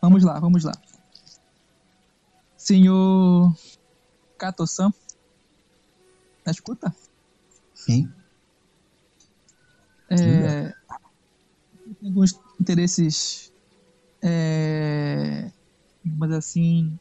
[0.01, 0.73] Vamos lá, vamos lá.
[2.57, 3.53] Senhor
[4.37, 4.93] Kato-san,
[6.47, 6.95] na escuta?
[7.75, 8.13] Sim.
[10.11, 10.73] É,
[12.01, 13.53] tem alguns interesses,
[14.23, 15.51] é,
[16.05, 16.99] mas assim,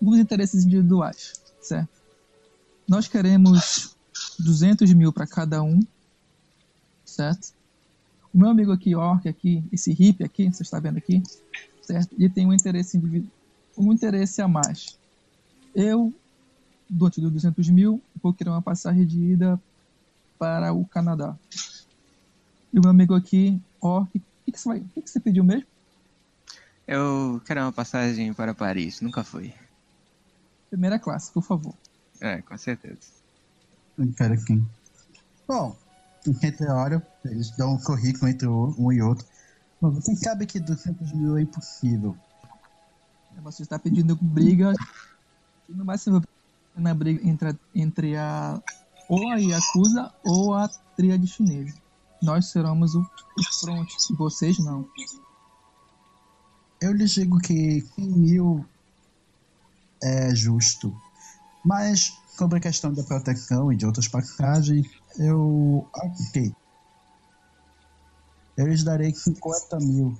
[0.00, 1.88] alguns interesses individuais, certo?
[2.88, 3.96] Nós queremos
[4.38, 5.80] 200 mil para cada um,
[7.04, 7.52] certo?
[8.32, 11.22] O meu amigo aqui, Orc, aqui, esse hippie aqui, você está vendo aqui,
[11.82, 12.14] certo?
[12.18, 13.32] Ele tem um interesse individual,
[13.76, 14.98] um interesse a mais.
[15.74, 16.12] Eu,
[16.88, 19.60] do de 200 mil, vou querer uma passagem de ida
[20.38, 21.36] para o Canadá.
[22.72, 25.44] E o meu amigo aqui, Orc, que, que você vai, o que, que você pediu
[25.44, 25.66] mesmo?
[26.86, 29.52] Eu quero uma passagem para Paris, nunca fui.
[30.70, 31.74] Primeira classe, por favor.
[32.20, 33.00] É, com certeza.
[33.98, 34.62] Eu quero aqui.
[35.48, 35.76] Bom,
[36.26, 39.26] em meteoro, eles dão um currículo entre um e outro.
[39.80, 42.16] Bom, quem sabe que 200 mil é impossível.
[43.42, 44.72] Você está pedindo briga,
[45.68, 46.20] no máximo
[46.74, 48.60] na briga entre, a- entre a
[49.08, 51.74] ou a Yakuza ou a tríade chinesa.
[52.22, 53.06] Nós seremos o,
[53.38, 54.88] os front, e vocês não.
[56.80, 58.66] Eu lhes digo que 100 mil
[60.02, 60.94] é justo.
[61.64, 64.86] Mas sobre a questão da proteção e de outras passagens,
[65.18, 65.88] eu.
[65.94, 66.54] Ok.
[68.56, 70.16] Eu lhes darei 50 mil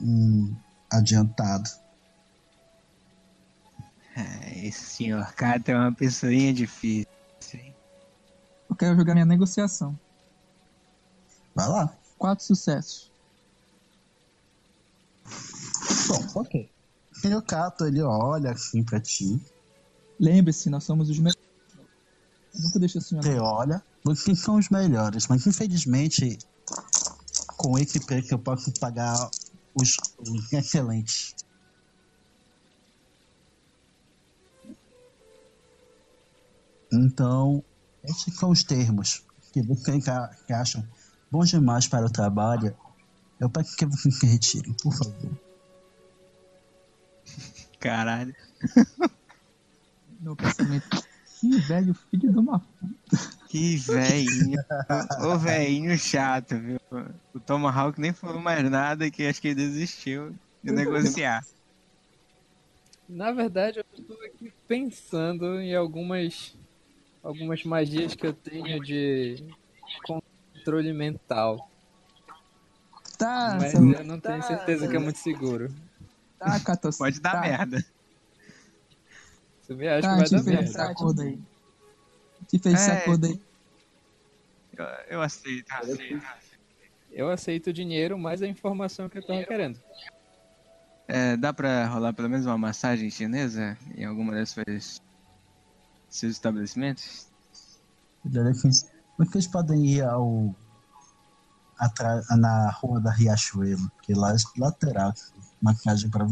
[0.00, 0.54] hum,
[0.90, 1.68] adiantado.
[4.16, 7.06] Ah, esse senhor Kato é uma pessoinha difícil.
[7.52, 7.74] hein?
[8.70, 9.98] Eu quero jogar minha negociação.
[11.56, 11.98] Vai lá.
[12.18, 13.10] Quatro sucessos.
[16.06, 16.70] Bom, ok.
[17.24, 19.40] E o Cato, ele olha assim pra ti,
[20.18, 21.36] Lembre-se, nós somos os melhores.
[22.54, 26.38] Nunca deixa assim, você olha, vocês são os melhores, mas infelizmente,
[27.58, 29.14] com esse preço eu posso pagar
[29.74, 31.34] os, os excelentes.
[36.90, 37.62] Então,
[38.04, 40.04] esses são os termos que vocês
[40.48, 40.82] acham
[41.30, 42.76] bons demais para o trabalho.
[43.38, 45.30] Eu peço que vocês se retirem, por favor.
[47.78, 48.34] Caralho.
[50.20, 51.04] Meu pensamento.
[51.38, 52.62] Que velho filho de uma.
[53.48, 54.58] Que velhinho.
[55.20, 56.80] Ô velhinho chato, viu?
[57.34, 61.44] O Tomahawk nem falou mais nada que acho que ele desistiu de negociar.
[63.08, 66.56] Na verdade, eu estou aqui pensando em algumas
[67.22, 69.44] algumas magias que eu tenho de
[70.66, 71.70] controle mental.
[73.16, 75.72] Tá, Mas seu- eu não tenho certeza que é muito seguro.
[76.38, 76.98] tá, Catos.
[76.98, 77.84] Pode dar tá, merda.
[79.62, 80.90] Você me acha Tá, que vai dar esse merda.
[80.90, 81.40] acordo aí.
[82.48, 82.98] Te fez esse É.
[82.98, 83.40] acordo aí.
[84.76, 84.84] Eu,
[85.16, 86.26] eu aceito, aceito.
[87.10, 89.80] Eu aceito o dinheiro, mais a informação que eu tava querendo.
[91.08, 95.00] É, dá pra rolar pelo menos uma massagem chinesa em alguma dessas
[96.10, 97.28] seus estabelecimentos?
[99.18, 99.32] Olha aqui.
[99.32, 100.54] Vocês podem ir ao.
[101.78, 105.12] Atra, na rua da Riachuelo, que lá é lateral.
[105.60, 106.24] Maquiagem pra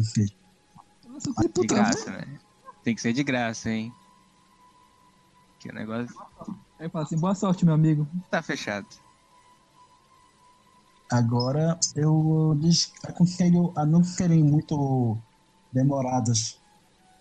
[1.35, 1.74] que De puta.
[1.74, 2.41] graça, né?
[2.82, 3.93] Tem que ser de graça, hein?
[5.59, 6.14] Que o negócio
[6.78, 8.07] Aí fala assim: boa sorte, meu amigo.
[8.30, 8.87] tá fechado.
[11.11, 15.16] Agora eu lhes aconselho a não serem muito
[15.72, 16.61] demorados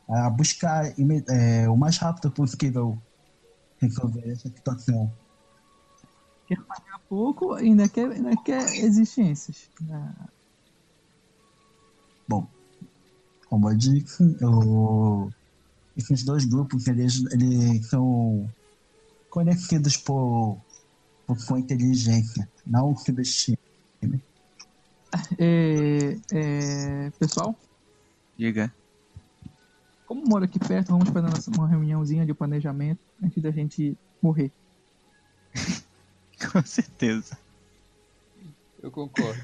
[0.10, 0.86] a buscar
[1.30, 2.98] é, o mais rápido possível
[3.80, 5.12] resolver essa situação.
[6.56, 9.70] Daqui a pouco ainda quer, ainda quer existências.
[9.90, 10.30] Ah,
[12.28, 12.48] Bom,
[13.48, 15.30] como eu disse, eu,
[15.96, 18.50] esses dois grupos eles, eles são
[19.30, 20.60] conhecidos por,
[21.28, 23.58] por sua inteligência, não subestimem.
[25.38, 27.56] É, é, pessoal,
[28.36, 28.74] Diga.
[30.06, 34.52] como moro aqui perto, vamos fazer uma reuniãozinha de planejamento antes da gente morrer.
[36.52, 37.38] Com certeza.
[38.82, 39.42] Eu concordo.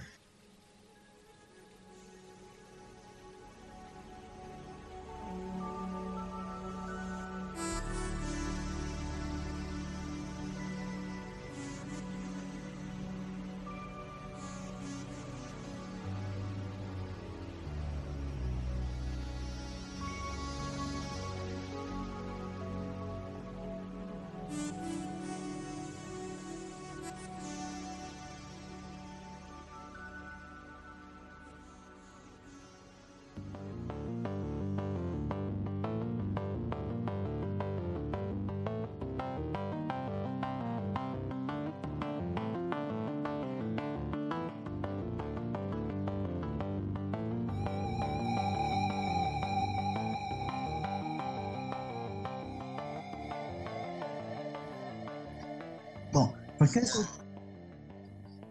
[56.70, 57.10] Vocês,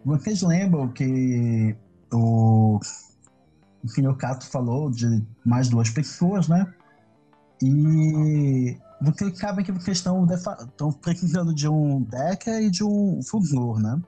[0.05, 1.77] vocês lembram que
[2.13, 2.81] o,
[3.85, 6.73] o senhor Cato falou de mais duas pessoas, né?
[7.63, 13.79] E vocês sabem que vocês estão, estão precisando de um Decker e de um Fulgor,
[13.81, 14.01] né?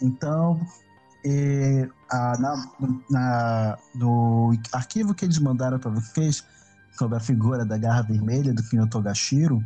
[0.00, 0.60] Então,
[1.24, 2.72] eh, a- na,
[3.10, 6.44] na- no arquivo que eles mandaram para vocês
[6.98, 9.62] sobre a figura da garra vermelha do senhor Togashiro,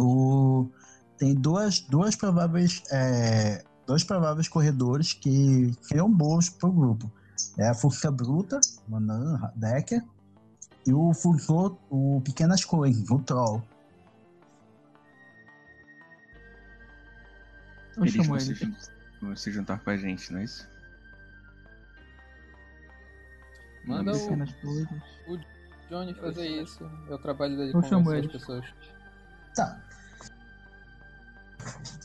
[0.00, 0.66] o,
[1.18, 7.10] tem duas, duas prováveis é, dois prováveis corredores que seriam bons para o grupo.
[7.58, 10.02] É a Força Bruta, Manan, Decker,
[10.86, 13.62] e o Furtor, o Pequenas Coisas, o Troll.
[17.96, 18.74] Eu Eles vão se, jun-
[19.20, 20.66] vão se juntar com a gente, não é isso?
[23.84, 24.28] Manda o
[24.62, 24.88] coisas.
[25.90, 26.90] Johnny fazer isso.
[27.08, 28.64] É o trabalho dele Eu chamo convencer as pessoas.
[29.54, 29.78] Tá.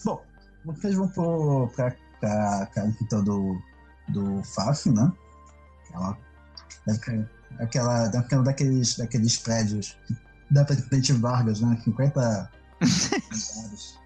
[0.04, 0.24] Bom,
[0.66, 3.62] vocês vão pro, pra, pra casa então do,
[4.10, 5.12] do Fácil, né?
[5.90, 6.18] Aquela,
[6.86, 7.30] daquela,
[7.60, 9.98] aquela, daquela, daqueles, daqueles prédios
[10.50, 11.80] da Presidente Vargas, né?
[11.84, 12.52] 50
[12.82, 14.00] andares.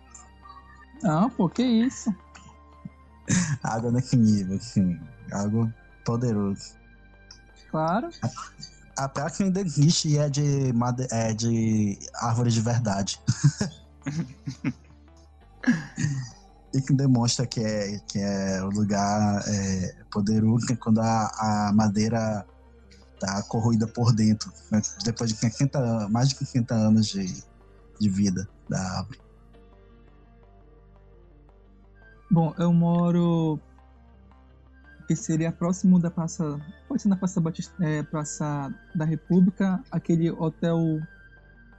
[1.04, 2.14] Não, pô, que isso?
[3.64, 4.99] Água nesse nível, assim.
[5.32, 5.72] Algo
[6.06, 6.74] poderoso.
[7.70, 8.10] Claro.
[8.97, 10.74] A praça ainda existe e é de,
[11.12, 13.22] é de árvores de verdade.
[16.74, 21.74] e que demonstra que é, que é o lugar é, poderoso é quando a, a
[21.74, 22.45] madeira
[23.20, 24.82] tá corroída por dentro, né?
[25.03, 27.43] depois de 50, an- mais de 50 anos de,
[27.99, 29.20] de vida da árvore.
[32.30, 33.59] Bom, eu moro.
[35.07, 36.57] Que seria próximo da Praça.
[36.88, 41.01] Pode ser na Praça, Batista, é, Praça da República, aquele hotel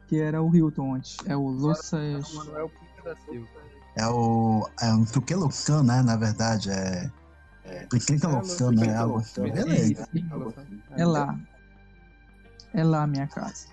[0.07, 1.16] que era o Hilton antes.
[1.24, 2.35] É o Louças.
[2.35, 3.62] Manuel Pinto da Silva.
[3.97, 4.68] É o.
[4.80, 5.05] É um
[5.84, 6.03] né?
[6.03, 7.11] Na verdade, é.
[7.88, 8.97] Tuquelucan, né?
[8.97, 9.43] Algo assim.
[9.43, 10.09] Beleza.
[10.97, 11.38] É lá.
[12.72, 13.66] É lá a minha casa.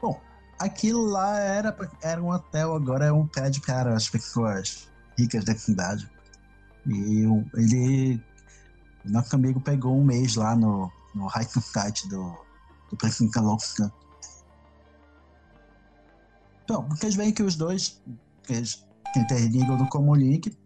[0.00, 0.20] Bom,
[0.58, 5.56] aquilo lá era, era um hotel, agora é um prédio para as pessoas ricas da
[5.56, 6.08] cidade.
[6.86, 7.24] E
[7.54, 8.22] ele.
[9.04, 12.34] Nosso amigo pegou um mês lá no, no hiking site do,
[12.90, 13.92] do Precinto Louca.
[16.64, 18.00] Então, vocês veem que os dois,
[18.44, 18.82] que eles
[19.14, 20.58] que interligam no Common Link,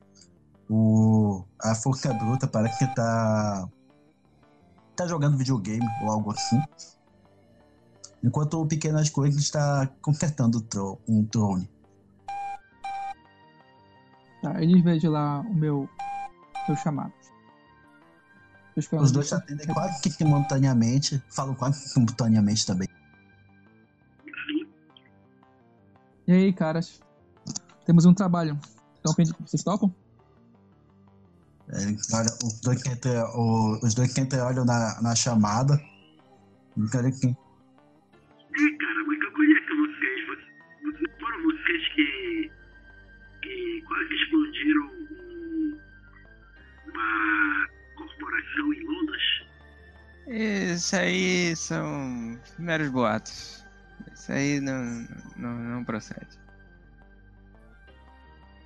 [0.70, 3.68] o, a Força Bruta parece que tá,
[4.96, 6.58] tá jogando videogame ou algo assim.
[8.24, 11.70] Enquanto o Pequenas Coisas está consertando tro- um drone.
[14.42, 15.88] Tá, eles vejam lá o meu,
[16.66, 17.12] meu chamado.
[18.76, 22.88] Os dois atendem quase que simultaneamente, falam quase que simultaneamente também.
[26.26, 27.00] E aí, caras?
[27.88, 28.60] Temos um trabalho.
[29.00, 29.90] Então, vocês topam?
[31.70, 31.76] É,
[32.14, 35.80] olha, os dois que entre, o- os dois que entre olham na, na chamada.
[36.76, 40.26] E cara que- É, cara, mas eu conheço vocês.
[40.84, 42.50] Vocês- foram vocês que.
[43.40, 45.78] que quase explodiram um-
[46.92, 49.22] uma corporação em Londres?
[50.74, 53.64] Isso aí são meros boatos.
[54.12, 55.08] Isso aí não,
[55.38, 56.36] não, não procede.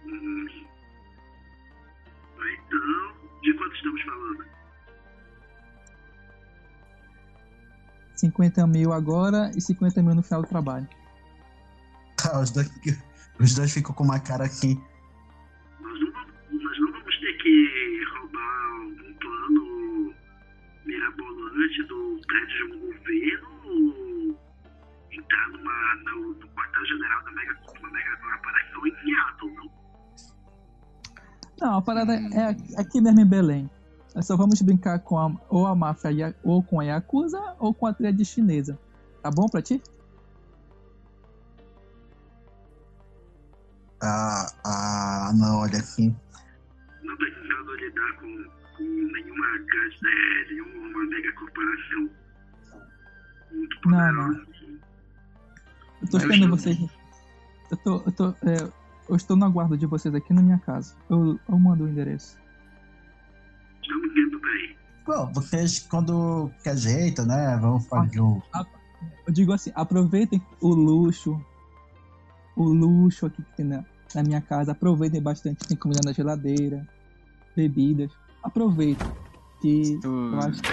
[0.07, 0.47] Hum.
[2.39, 4.45] Então, de quanto estamos falando?
[8.17, 10.89] 50 mil agora e 50 mil no final do trabalho.
[12.17, 12.71] Tá, os dois,
[13.41, 14.81] os dois ficam com uma cara assim.
[15.81, 20.15] Nós não, vamos, nós não vamos ter que roubar um plano
[20.87, 24.39] mirabolante do prédio de um governo ou
[25.11, 29.82] entrar numa, no, no quartel-general da mega, uma mega corporação em Seattle, não?
[31.63, 33.71] Não, a parada é aqui- aqui mesmo em Belém.
[34.17, 37.87] Nós só vamos brincar com a, ou a máfia ou com a Yakuza ou com
[37.87, 38.77] a tríade chinesa.
[39.23, 39.81] Tá bom pra ti?
[44.03, 46.15] Ah, ah, não, olha assim.
[47.05, 48.45] Não precisando lidar com,
[48.77, 52.11] com nenhuma, grande- é, nenhuma mega corporação
[53.53, 54.47] muito Não, poderosa.
[56.03, 56.79] Eu tô esperando vocês.
[57.71, 58.82] Eu tô, eu tô, é,
[59.13, 60.95] eu estou no aguardo de vocês aqui na minha casa.
[61.09, 62.39] Eu, eu mando o endereço.
[63.83, 64.77] Estamos indo bem.
[65.07, 67.57] Bom, vocês quando que ajeitam, né?
[67.61, 68.43] Vão fazer o.
[69.27, 71.41] Eu digo assim, aproveitem o luxo,
[72.57, 73.85] o luxo aqui que tem na,
[74.15, 74.73] na minha casa.
[74.73, 76.87] Aproveitem bastante, tem comida na geladeira,
[77.57, 78.11] bebidas.
[78.43, 79.07] Aproveitem.
[79.61, 80.71] Que Tu- eu acho que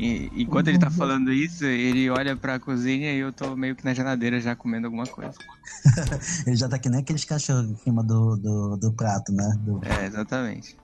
[0.00, 3.84] E, enquanto ele tá falando isso, ele olha pra cozinha e eu tô meio que
[3.84, 5.36] na geladeira já comendo alguma coisa.
[6.46, 9.52] Ele já tá que nem aqueles cachorros em cima do, do, do prato, né?
[9.58, 10.76] Do- É, exatamente.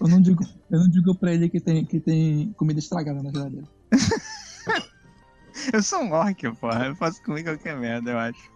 [0.00, 3.30] eu não digo, eu não digo pra ele que tem, que tem comida estragada na
[3.32, 3.66] geladeira.
[5.72, 6.86] Eu sou um orc, porra.
[6.86, 8.50] Eu posso comer qualquer merda, eu acho.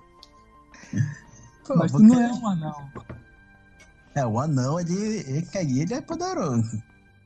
[1.67, 2.93] Pô, Mas tu não é um anão.
[4.15, 6.81] É, o anão, ele, ele, ele, ele é poderoso.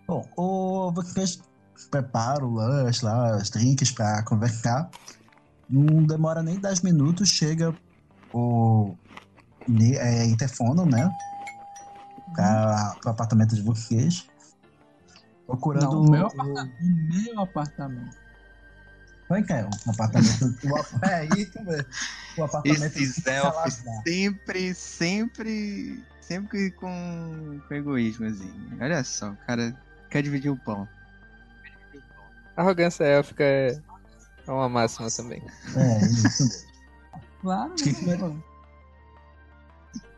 [0.06, 1.42] Bom, o, vocês
[1.90, 4.88] preparam o lanche lá, os drinks pra conversar.
[5.68, 7.74] Não demora nem 10 minutos, chega
[8.32, 8.94] o
[9.98, 11.12] é, interfono, né?
[12.32, 14.28] Pra, pro apartamento de vocês.
[15.46, 16.76] Procurando Não, o meu o- apartamento.
[16.80, 18.16] O meu apartamento.
[19.26, 19.64] Como é que é?
[19.64, 20.44] O apartamento.
[20.64, 21.86] o, é isso mesmo.
[22.38, 28.52] O apartamento Esses de elfos sempre, sempre, sempre com, com egoísmo, assim.
[28.80, 29.74] Olha só, o cara
[30.10, 30.88] quer dividir o pão.
[32.56, 33.78] Arrogância élfica é
[34.46, 35.42] é uma máxima também.
[35.76, 36.66] É, isso mesmo.
[37.42, 37.74] Claro.
[37.74, 38.36] Que é-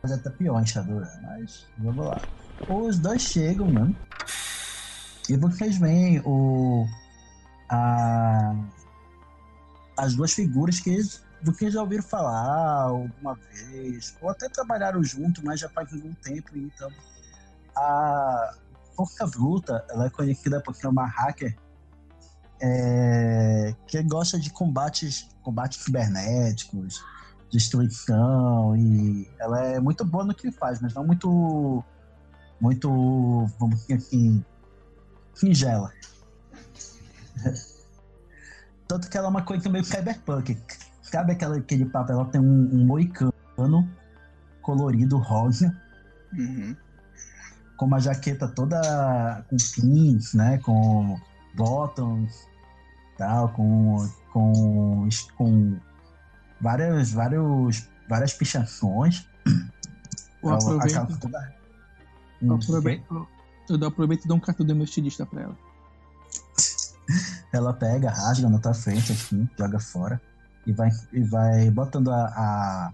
[0.02, 2.22] Mas até pior a enxadura, mas vamos lá.
[2.68, 3.90] Os dois chegam, né?
[5.28, 6.86] E vocês veem o.
[7.70, 8.54] A,
[9.96, 10.96] as duas figuras que
[11.42, 16.56] vocês já ouviram falar alguma vez, ou até trabalharam junto, mas já faz algum tempo,
[16.56, 16.90] então.
[17.76, 18.54] A
[18.98, 21.56] Forca Bruta, ela é conhecida por ser uma hacker
[22.60, 27.00] é, que gosta de combates, combates cibernéticos,
[27.48, 31.84] destruição e ela é muito boa no que faz, mas não muito
[32.60, 34.44] muito, vamos dizer assim,
[35.32, 35.92] singela.
[38.88, 40.60] Tanto que ela é uma coisa meio cyberpunk.
[41.02, 42.10] Sabe aquela, aquele papo?
[42.10, 43.88] Ela tem um, um moicano
[44.60, 45.72] colorido rosa,
[46.32, 46.76] Uhum.
[47.78, 50.58] Com uma jaqueta toda com pins, né?
[50.58, 51.18] Com
[51.54, 52.46] bottoms,
[53.16, 55.78] tal, com, com, com
[56.60, 59.26] várias, vários, várias pichações.
[60.42, 61.54] Eu A- a aproveito, calça toda-
[62.42, 63.28] eu Hum, aproveito,
[63.68, 65.56] eu aproveito e dou um cartão do meu estilista pra ela.
[67.52, 70.20] Ela pega, rasga na tua frente, assim, joga fora.
[70.66, 72.24] E vai, e vai botando a.
[72.26, 72.92] a-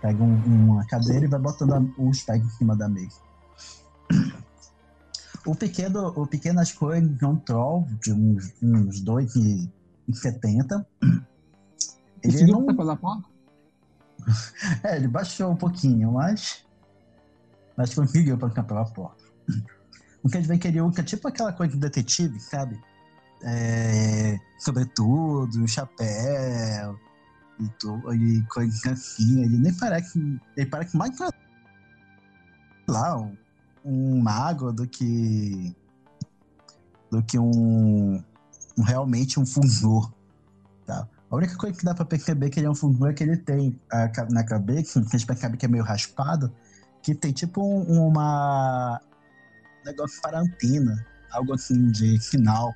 [0.00, 3.20] pega um- uma cadeira e vai botando a- os em cima da mesa.
[5.44, 10.86] O pequeno, o pequeno as coisas de um troll de uns, uns 2,70.
[12.22, 12.76] Ele Conseguiu não.
[12.76, 13.22] passar pela?
[14.84, 16.64] É, ele baixou um pouquinho, mas.
[17.76, 19.24] Mas conseguiu passar pela porta.
[20.22, 22.80] O que a gente vê que ele usa tipo aquela coisa de detetive, sabe?
[23.42, 26.96] É, sobretudo, chapéu
[27.58, 29.42] e, e coisas assim.
[29.42, 30.40] Ele nem parece.
[30.56, 31.18] Ele parece mais
[32.88, 33.36] lá, um,
[33.84, 35.74] um mago do que.
[37.10, 38.22] do que um.
[38.78, 40.12] um realmente um funzor.
[40.86, 41.08] Tá?
[41.30, 43.36] A única coisa que dá pra perceber que ele é um fungo é que ele
[43.36, 46.52] tem a na cabeça, que a gente percebe que é meio raspado,
[47.02, 49.00] que tem tipo um- uma.
[49.84, 52.72] negócio para antena, algo assim de sinal.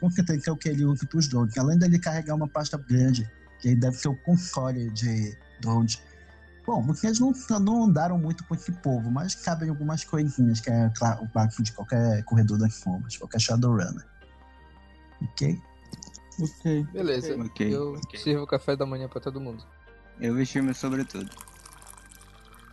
[0.00, 1.56] Com certeza que é o que ele usa pros drones.
[1.58, 3.28] Além dele carregar uma pasta grande,
[3.60, 6.00] que deve ser o console de drones.
[6.68, 10.90] Bom, vocês não, não andaram muito com esse povo, mas cabem algumas coisinhas, que é
[10.94, 14.06] claro, o básico de qualquer corredor das sombras, qualquer Shadowrunner.
[15.22, 15.58] Ok?
[16.38, 16.84] Ok.
[16.92, 17.42] Beleza.
[17.42, 17.74] Ok.
[17.74, 19.64] Eu sirvo café da manhã pra todo mundo.
[20.20, 21.30] Eu vesti meu sobretudo.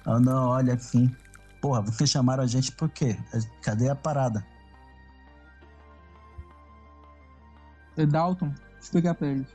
[0.05, 1.15] Ah, não, olha assim.
[1.61, 3.17] Porra, vocês chamaram a gente por quê?
[3.61, 4.45] Cadê a parada?
[7.95, 9.47] E Dalton, explicar pra eles.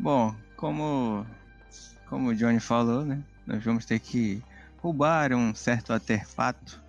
[0.00, 1.26] Bom, como,
[2.08, 3.22] como o Johnny falou, né?
[3.46, 4.42] Nós vamos ter que
[4.78, 6.82] roubar um certo artefato.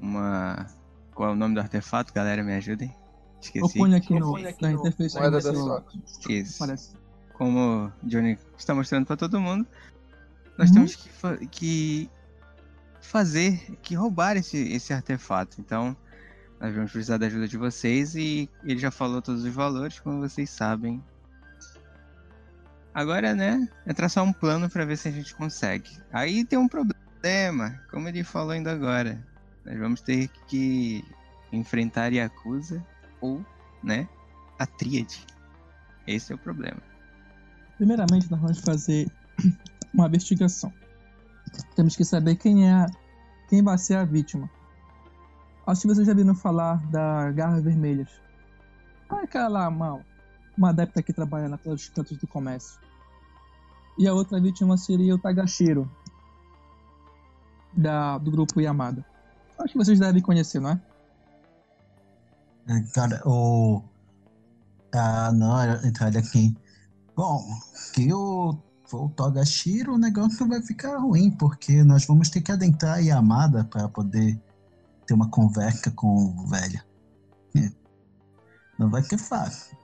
[0.00, 0.66] Uma.
[1.14, 2.42] Qual é o nome do artefato, galera?
[2.42, 2.88] Me ajudem.
[2.88, 3.78] Eu Esqueci.
[3.78, 6.02] ponho aqui Eu no, ponho aqui na no interface moeda da sorte.
[6.28, 6.58] Isso.
[6.58, 6.96] Parece.
[7.34, 9.66] Como o Johnny está mostrando para todo mundo,
[10.56, 10.74] nós Uhum.
[10.74, 12.10] temos que, fa- que
[13.00, 15.60] fazer, que roubar esse, esse artefato.
[15.60, 15.96] Então,
[16.60, 20.20] nós vamos precisar da ajuda de vocês e ele já falou todos os valores, como
[20.20, 21.02] vocês sabem.
[22.94, 25.90] Agora, né, é traçar um plano para ver se a gente consegue.
[26.12, 29.18] Aí tem um problema, como ele falou ainda agora.
[29.64, 31.04] Nós vamos ter que
[31.50, 32.84] enfrentar Yakuza
[33.20, 33.44] ou,
[33.82, 34.06] né,
[34.58, 35.24] a Tríade.
[36.06, 36.82] Esse é o problema.
[37.78, 39.10] Primeiramente, nós vamos fazer
[39.94, 40.72] uma investigação.
[41.74, 42.86] Temos que saber quem é
[43.48, 44.50] quem vai ser a vítima.
[45.66, 48.08] Acho que vocês já viram falar da Garras Vermelhas.
[49.08, 50.00] Ah, aquela lá,
[50.56, 52.80] uma, adepta que trabalha na pelos cantos do comércio.
[53.98, 55.90] E a outra vítima seria o Tagashiro,
[57.72, 59.04] da, do grupo Yamada.
[59.58, 60.80] Acho que vocês devem conhecer, não é?
[62.68, 63.82] É, Cara, o.
[64.94, 66.54] Ah, não, então olha aqui.
[67.16, 67.42] Bom,
[67.74, 68.58] se o
[68.94, 73.64] o Togashiro, o negócio vai ficar ruim, porque nós vamos ter que adentrar a Yamada
[73.64, 74.40] para poder
[75.06, 76.82] ter uma conversa com o velho.
[77.56, 77.70] É.
[78.78, 79.76] Não vai ser fácil.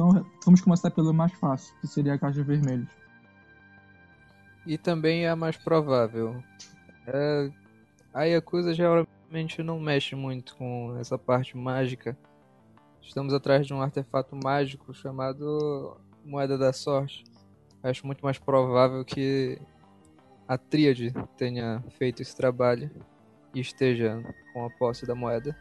[0.00, 2.88] Então vamos começar pelo mais fácil, que seria a Garras Vermelhas.
[4.66, 6.42] E também é a mais provável.
[7.06, 7.50] É,
[8.14, 12.16] a Yakuza geralmente não mexe muito com essa parte mágica.
[13.02, 17.22] Estamos atrás de um artefato mágico chamado Moeda da Sorte.
[17.82, 19.60] Acho muito mais provável que
[20.48, 22.90] a Tríade tenha feito esse trabalho
[23.54, 24.22] e esteja
[24.54, 25.54] com a posse da moeda.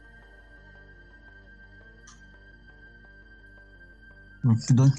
[4.43, 4.93] Os dois,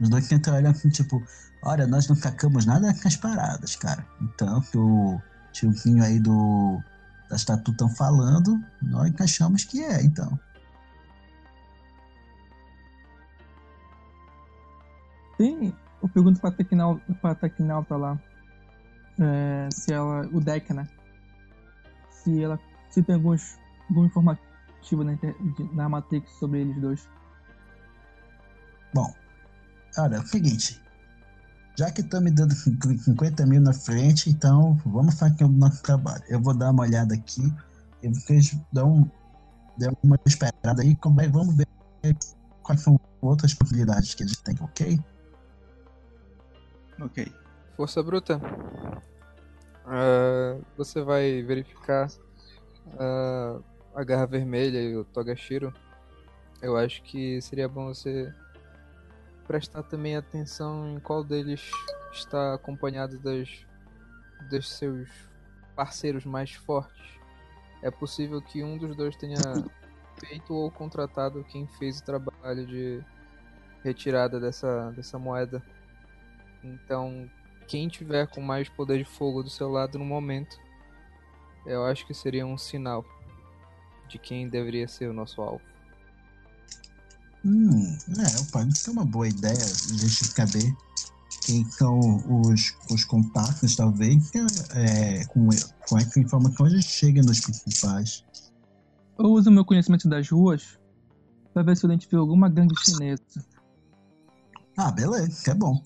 [0.00, 1.22] os dois tentam olhar assim, tipo,
[1.62, 4.06] olha, nós não sacamos nada com as paradas, cara.
[4.20, 5.20] Então, o
[5.52, 6.80] tiozinho aí do
[7.28, 10.38] da estatuta estão falando, nós achamos que é, então.
[15.36, 15.74] Tem.
[16.02, 18.18] Eu pergunto pra Tecnal, pra Tecnalta lá.
[19.20, 20.26] é, se ela.
[20.32, 20.88] O deck, né?
[22.10, 22.58] Se ela.
[22.90, 23.58] Se tem alguns,
[23.88, 25.16] algum informativo na,
[25.72, 27.08] na Matrix sobre eles dois.
[28.92, 29.12] Bom,
[29.98, 30.80] olha, é o seguinte.
[31.76, 36.22] Já que estão me dando 50 mil na frente, então vamos fazer o nosso trabalho.
[36.28, 37.52] Eu vou dar uma olhada aqui
[38.02, 39.10] e vocês dão,
[39.76, 41.66] dão uma esperada aí, como é, vamos ver
[42.62, 45.00] quais são outras possibilidades que a gente tem, ok?
[47.00, 47.32] Ok.
[47.76, 48.40] Força bruta.
[49.86, 52.10] Ah, você vai verificar
[52.98, 53.60] ah,
[53.94, 55.72] a garra vermelha e o Togashiro.
[56.60, 58.34] Eu acho que seria bom você
[59.48, 61.70] prestar também atenção em qual deles
[62.12, 63.66] está acompanhado das,
[64.50, 65.08] dos seus
[65.74, 67.18] parceiros mais fortes.
[67.82, 69.38] É possível que um dos dois tenha
[70.20, 73.02] feito ou contratado quem fez o trabalho de
[73.82, 75.62] retirada dessa, dessa moeda.
[76.62, 77.30] Então,
[77.66, 80.58] quem tiver com mais poder de fogo do seu lado no momento,
[81.64, 83.04] eu acho que seria um sinal
[84.08, 85.67] de quem deveria ser o nosso alvo.
[87.44, 90.76] Hum, é, pode ser uma boa ideia a gente saber
[91.44, 94.30] quem são os, os contatos, talvez,
[94.74, 95.48] é, com,
[95.88, 98.24] com essa informação a gente chega nos principais.
[99.18, 100.78] Eu uso meu conhecimento das ruas
[101.54, 103.22] pra ver se eu identifico alguma gangue chinesa.
[104.76, 105.82] Ah, beleza, é bom.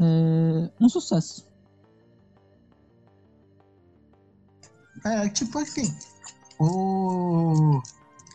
[0.00, 1.44] É, um sucesso.
[5.04, 5.96] É, tipo assim,
[6.60, 7.82] o,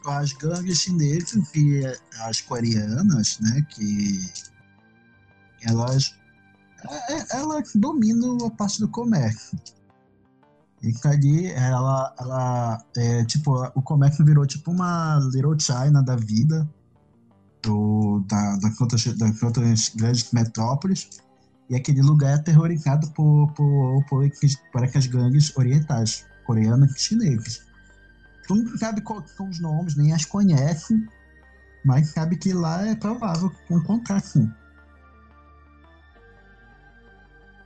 [0.06, 1.82] as gangues chinesas e
[2.22, 4.20] as coreanas, né, que
[5.62, 6.16] elas,
[6.90, 9.58] é, é, elas dominam a parte do comércio.
[10.82, 16.68] E ali, ela, ela é, tipo, o comércio virou tipo uma Little China da vida,
[17.64, 18.78] do, da, das,
[19.18, 21.10] das outras grandes metrópoles,
[21.70, 24.30] e aquele lugar é aterrorizado por, por, por,
[24.72, 27.65] por aquelas gangues orientais, coreanas e chinesas.
[28.48, 31.08] Tu não sabe quais são os nomes, nem as conhece,
[31.84, 34.52] mas sabe que lá é provável encontrar sim.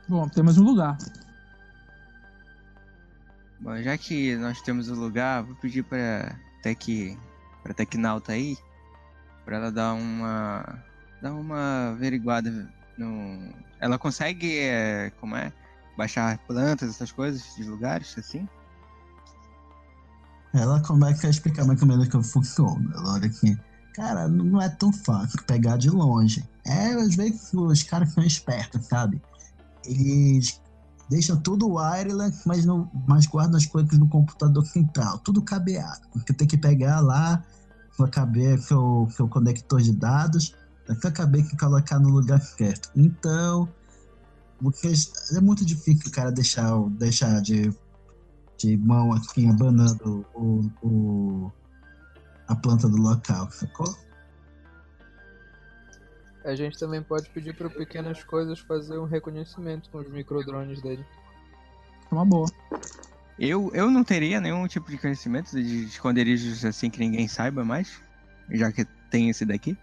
[0.07, 0.97] Bom, temos um lugar.
[3.60, 7.18] Bom, já que nós temos o lugar, vou pedir pra Tec,
[7.61, 8.57] pra Tecnauta aí,
[9.43, 10.84] pra ela dar uma,
[11.22, 13.53] dar uma averiguada no...
[13.80, 15.51] Ela consegue, é, como é,
[15.97, 18.47] baixar plantas, essas coisas, de lugares, assim?
[20.53, 22.91] Ela começa a explicar mais ou menos como funciona.
[22.95, 23.57] Ela olha aqui.
[23.93, 26.47] Cara, não é tão fácil pegar de longe.
[26.65, 29.21] É, às vezes os caras são espertos, sabe?
[29.85, 30.61] Eles
[31.09, 35.19] deixam tudo wireless, mas, não, mas guardam as coisas no computador central.
[35.19, 36.01] Tudo cabeado.
[36.15, 37.43] Você tem que pegar lá,
[38.07, 40.55] caber seu, seu conector de dados,
[40.88, 42.89] até caber que colocar no lugar certo.
[42.95, 43.67] Então,
[44.61, 44.91] porque
[45.34, 47.73] é muito difícil o cara deixar, deixar de
[48.60, 51.52] de mão assim, abanando o, o,
[52.48, 53.98] a planta do local, sacou?
[56.44, 61.06] A gente também pode pedir para pequenas coisas fazer um reconhecimento com os microdrones dele.
[62.11, 62.49] É uma boa.
[63.38, 68.02] Eu, eu não teria nenhum tipo de conhecimento de esconderijos assim que ninguém saiba mais,
[68.52, 69.77] já que tem esse daqui.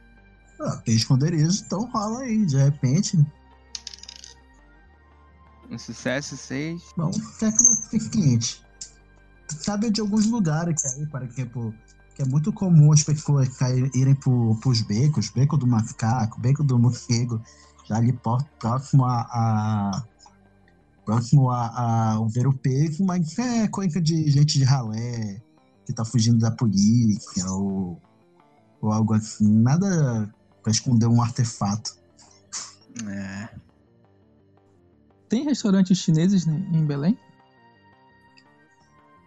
[0.60, 3.18] Ah, tem esconderijo, então rola aí, de repente.
[5.70, 6.82] Um sucesso, seis.
[6.96, 8.65] Bom, que é o seguinte
[9.48, 11.74] sabe de alguns lugares que aí, por exemplo,
[12.14, 13.48] que é muito comum as pessoas
[13.94, 17.40] irem pro, pros becos, beco do macaco, beco do morcego,
[17.86, 18.18] já ali
[18.58, 20.02] próximo a, a
[21.04, 25.40] próximo a, a ver o peso, mas é coisa de gente de ralé,
[25.86, 28.00] que tá fugindo da polícia, ou,
[28.82, 30.28] ou algo assim, nada
[30.62, 31.96] pra esconder um artefato.
[33.06, 33.48] É.
[35.28, 37.16] Tem restaurantes chineses em Belém?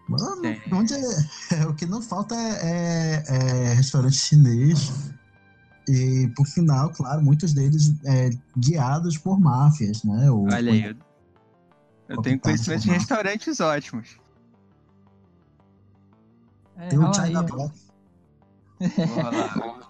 [0.10, 0.42] Mano,
[0.74, 0.98] onde é,
[1.70, 4.92] o que não falta é, é, é, restaurante chinês.
[5.88, 10.30] E, por final, claro, muitos deles é, guiados por máfias, né?
[10.30, 10.96] Ou, Olha aí, eu,
[12.10, 14.20] eu tenho conhecimento de restaurantes ótimos.
[16.78, 17.74] É, Tem um China Block.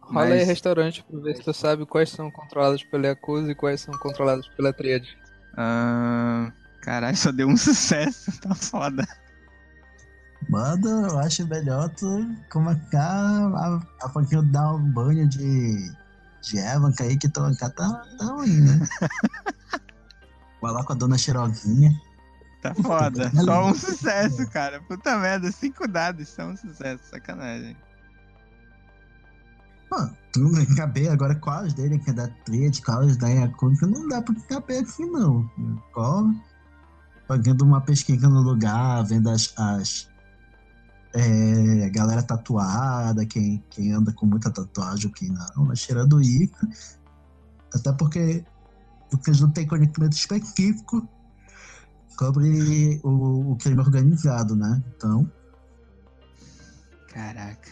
[0.00, 3.80] Rola aí restaurante pra ver se tu sabe quais são controlados pela Yakuza e quais
[3.80, 5.16] são controlados pela Triade.
[5.56, 6.50] Ah...
[6.50, 6.63] Uh...
[6.84, 9.06] Caralho, só deu um sucesso, tá foda.
[10.50, 15.90] Mano, eu acho melhor tu colocar a, a pouquinho dar um banho de,
[16.42, 18.86] de Evanca aí, que cá tá, tá ruim, né?
[20.60, 21.90] Vai lá com a dona Xiroguinha.
[22.60, 23.30] Tá foda.
[23.30, 24.82] Só um sucesso, cara.
[24.82, 27.02] Puta merda, cinco dados são um sucesso.
[27.10, 27.76] Sacanagem.
[29.90, 34.20] Mano, tu caber agora quais dele que é da Tríade, quais da Yakuza, não dá
[34.20, 35.48] pra caber assim não.
[35.92, 36.30] Qual?
[37.26, 40.08] Fazendo uma pesquisa no lugar, vendo as, as
[41.14, 46.54] é, galera tatuada, quem, quem anda com muita tatuagem, quem não, mas tirando isso,
[47.72, 48.44] até porque
[49.10, 51.08] vocês não têm conhecimento específico
[52.18, 54.82] sobre o, o crime organizado, né?
[54.96, 55.30] Então.
[57.08, 57.70] Caraca.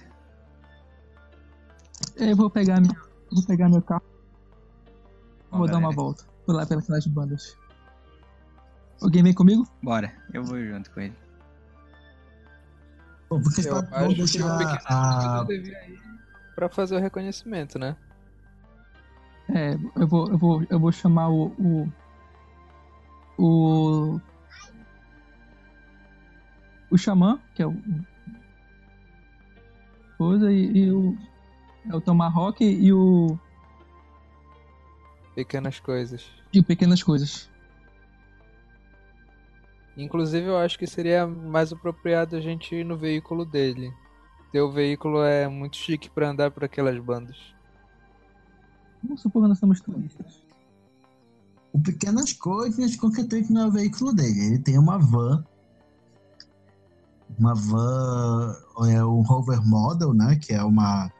[2.16, 2.96] Eu vou pegar minha,
[3.30, 4.02] vou pegar meu carro.
[5.50, 6.24] Bom, vou dar uma volta.
[6.46, 7.56] Vou lá pelas bandas.
[9.02, 9.66] Alguém vem comigo?
[9.82, 11.14] Bora, eu vou junto com ele.
[13.28, 15.46] Bom, vocês Eu acho que o deixar pequeno a.
[16.54, 17.96] pra fazer o reconhecimento, né?
[19.48, 21.46] É, eu vou, eu vou, eu vou chamar o.
[21.58, 21.88] o.
[23.38, 24.20] o,
[26.90, 27.76] o Xamã, que é o.
[30.16, 31.18] Coisa, e, e o.
[31.90, 33.36] É o Tomahawk e o.
[35.34, 36.24] Pequenas coisas.
[36.52, 37.50] E o Pequenas Coisas.
[40.02, 43.92] Inclusive, eu acho que seria mais apropriado a gente ir no veículo dele.
[44.50, 47.36] Teu veículo é muito chique pra andar por aquelas bandas.
[49.02, 50.42] Vamos supor que nós somos turistas.
[51.72, 54.46] O Pequenas Coisas, certeza não é o veículo dele.
[54.46, 55.42] Ele tem uma van.
[57.38, 58.54] Uma van.
[58.90, 60.36] É um Rover Model, né?
[60.36, 61.10] Que é uma.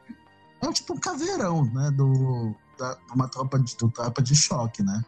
[0.61, 1.89] É tipo um caveirão, né?
[1.91, 5.03] Do, da, uma tropa de, do tropa de choque, né?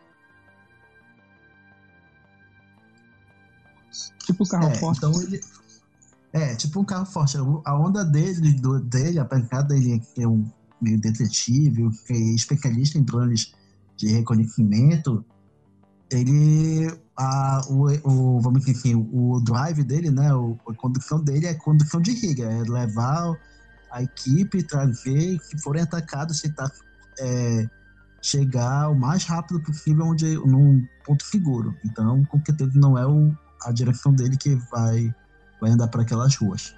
[4.35, 4.97] Tipo o carro É, forte.
[4.97, 5.41] então ele.
[6.33, 7.37] É, tipo um carro forte.
[7.37, 10.45] A onda dele, do, dele, a pancada dele é um
[10.81, 13.53] meio detetive, que é especialista em drones
[13.97, 15.23] de reconhecimento.
[16.11, 16.91] Ele.
[17.17, 20.33] A, o, o, vamos dizer assim, o drive dele, né?
[20.33, 23.33] O, a condução dele é condução de riga, é levar
[23.89, 26.69] a equipe, trazer, se forem atacados, tentar
[27.17, 27.65] é,
[28.21, 31.73] chegar o mais rápido possível onde, num ponto seguro.
[31.85, 33.33] Então, com certeza não é o,
[33.65, 35.13] a direção dele que vai,
[35.59, 36.75] vai andar por aquelas ruas.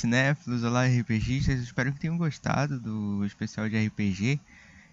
[0.00, 1.60] Cinéfilos, olá, RPGistas.
[1.60, 4.40] Espero que tenham gostado do especial de RPG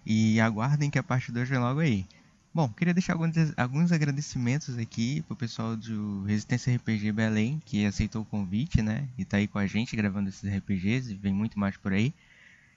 [0.04, 2.06] e aguardem que a parte 2 vem logo aí.
[2.52, 8.22] Bom, queria deixar alguns, alguns agradecimentos aqui pro pessoal do Resistência RPG Belém, que aceitou
[8.22, 9.08] o convite, né?
[9.16, 12.12] E tá aí com a gente gravando esses RPGs e vem muito mais por aí.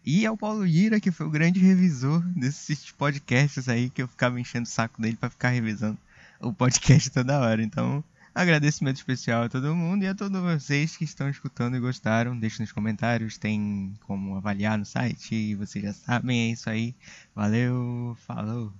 [0.06, 4.40] E ao Paulo Ira, que foi o grande revisor desses podcasts aí, que eu ficava
[4.40, 5.98] enchendo o saco dele pra ficar revisando
[6.40, 7.62] o podcast toda hora.
[7.62, 8.02] Então,
[8.34, 12.40] Agradecimento especial a todo mundo e a todos vocês que estão escutando e gostaram.
[12.40, 16.96] Deixe nos comentários, tem como avaliar no site, vocês já sabem, é isso aí.
[17.36, 18.74] Valeu, falou!